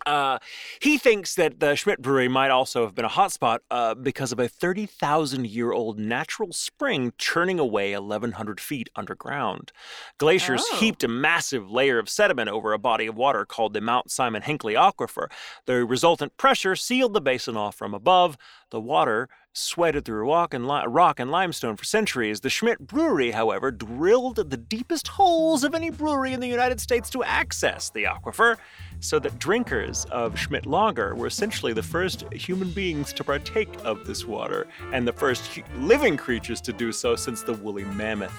[0.06, 0.38] Uh,
[0.80, 4.38] he thinks that the Schmidt Brewery might also have been a hotspot uh, because of
[4.40, 9.72] a 30,000 year old natural spring churning away 1,100 feet underground.
[10.18, 10.76] Glaciers Oh.
[10.76, 14.42] heaped a massive layer of sediment over a body of water called the Mount Simon
[14.42, 15.30] Hinckley Aquifer.
[15.66, 18.36] The resultant pressure sealed the basin off from above.
[18.70, 22.40] The water sweated through rock and, li- rock and limestone for centuries.
[22.40, 27.10] The Schmidt Brewery, however, drilled the deepest holes of any brewery in the United States
[27.10, 28.56] to access the aquifer,
[29.00, 34.06] so that drinkers of Schmidt Lager were essentially the first human beings to partake of
[34.06, 38.34] this water, and the first living creatures to do so since the woolly mammoth.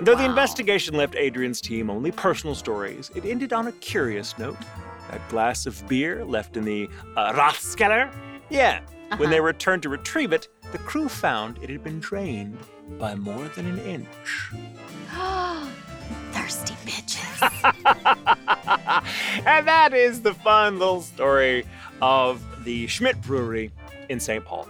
[0.00, 4.58] Though the investigation left Adrian's team only personal stories, it ended on a curious note.
[5.10, 8.12] That glass of beer left in the uh, Rathskeller?
[8.50, 8.80] Yeah.
[9.16, 9.46] When they Uh-huh.
[9.46, 12.58] returned to retrieve it, the crew found it had been drained
[12.98, 14.50] by more than an inch.
[16.32, 17.42] Thirsty bitches.
[19.46, 21.64] and that is the fun little story
[22.02, 23.70] of the Schmidt Brewery
[24.08, 24.44] in St.
[24.44, 24.68] Paul,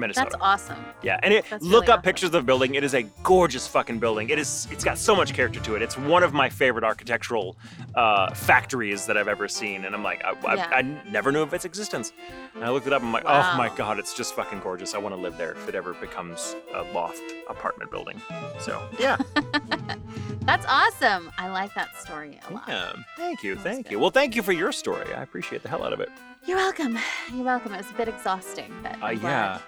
[0.00, 0.30] Minnesota.
[0.32, 0.84] That's awesome.
[1.02, 2.02] Yeah, and it, That's look really up awesome.
[2.02, 2.74] pictures of the building.
[2.74, 4.30] It is a gorgeous fucking building.
[4.30, 4.66] It is.
[4.70, 5.82] It's got so much character to it.
[5.82, 7.56] It's one of my favorite architectural
[7.94, 9.84] uh, factories that I've ever seen.
[9.84, 10.68] And I'm like, I, I, Yeah.
[10.72, 12.12] I never knew of its existence.
[12.54, 13.02] And I looked it up.
[13.02, 14.94] I'm like, oh my god, it's just fucking gorgeous.
[14.94, 18.20] I want to live there if it ever becomes a loft apartment building.
[18.60, 19.16] So yeah,
[20.42, 21.30] That's awesome.
[21.38, 22.64] I like that story a lot.
[22.66, 22.92] yeah.
[23.16, 23.92] Thank you, thank good.
[23.92, 23.98] you.
[24.00, 25.12] Well, thank you for your story.
[25.14, 26.08] I appreciate the hell out of it.
[26.46, 26.98] You're welcome.
[27.32, 27.72] You're welcome.
[27.74, 29.58] It was a bit exhausting, but Uh, yeah,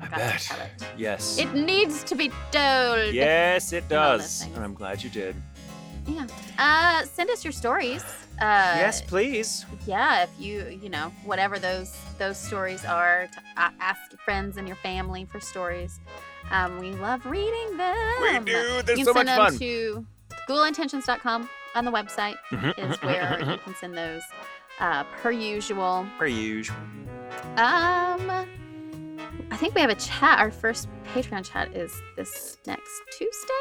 [0.00, 0.50] I bet.
[0.78, 0.86] it.
[0.96, 1.38] Yes.
[1.38, 3.12] It needs to be told.
[3.14, 4.46] Yes, it and all those does.
[4.54, 5.36] And I'm glad you did.
[6.06, 6.26] Yeah.
[6.58, 8.04] Uh, send us your stories.
[8.40, 9.64] Uh, yes, please.
[9.86, 14.68] Yeah, if you, you know, whatever those those stories are, to ask your friends and
[14.68, 15.98] your family for stories.
[16.50, 17.96] Um, we love reading them.
[18.22, 18.82] We do.
[18.82, 19.58] They're you can so send much them fun.
[19.58, 20.06] to
[20.48, 22.36] ghoulintentions.com on the website
[22.78, 24.22] is where you can send those.
[24.78, 26.06] Uh, per usual.
[26.18, 26.76] Per usual.
[27.56, 28.46] Um,
[29.50, 30.38] I think we have a chat.
[30.38, 33.52] Our first Patreon chat is this next Tuesday.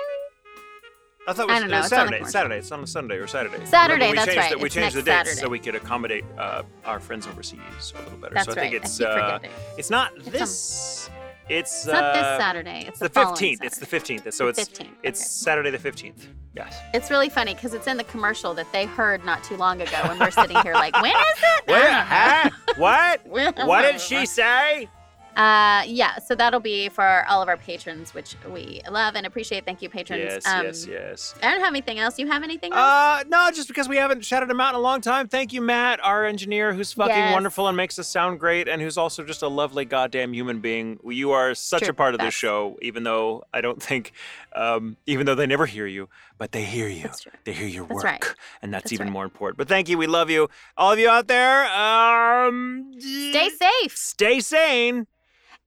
[1.28, 2.18] I thought it was, I don't know, Saturday.
[2.22, 2.32] It's.
[2.32, 2.58] Saturday.
[2.58, 3.66] It's on a Sunday or Saturday.
[3.66, 4.52] Saturday, Remember, we that's changed right.
[4.52, 7.60] The, we It's changed the dates so we could accommodate uh, our friends overseas
[7.96, 8.36] a little better.
[8.36, 8.72] That's so I right.
[8.72, 9.40] think it's I uh,
[9.78, 11.10] it's not It's on- this.
[11.48, 12.86] It's, It's not this uh, Saturday.
[12.88, 13.64] It's the fifteenth.
[13.64, 14.32] It's the fifteenth.
[14.34, 15.28] So it's 15th, it's okay.
[15.28, 16.28] Saturday the fifteenth.
[16.56, 16.76] Yes.
[16.94, 19.98] It's really funny because it's in the commercial that they heard not too long ago,
[20.04, 21.64] and we're sitting here like, when is it?
[21.70, 22.50] I huh?
[22.78, 23.22] what?
[23.28, 24.90] What did she say?
[25.36, 26.18] Uh, yeah.
[26.20, 29.66] So that'll be for all of our patrons, which we love and appreciate.
[29.66, 30.24] Thank you, patrons.
[30.24, 31.36] Yes, Um, yes, yes.
[31.44, 32.18] I don't have anything else.
[32.18, 32.82] You have anything else?
[32.82, 35.28] Uh, no, just because we haven't shouted him out in a long time.
[35.28, 37.34] Thank you, Matt, our engineer, who's fucking Yes.
[37.34, 41.00] wonderful and makes us sound great, and who's also just a lovely goddamn human being.
[41.06, 44.14] You are such True, a part of this show, even though I don't think,
[44.54, 46.08] um, even though they never hear you,
[46.38, 47.04] but they hear you.
[47.04, 47.32] That's true.
[47.44, 48.26] They hear your That's work, right.
[48.62, 49.14] and that's, That's even right.
[49.14, 49.58] more important.
[49.58, 51.66] But thank you, we love you, all of you out there.
[51.76, 53.98] Um, Stay safe.
[53.98, 55.08] stay sane.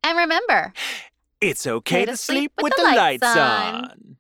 [0.03, 0.73] And remember,
[1.41, 4.17] It's okay Okay to sleep sleep with the lights on.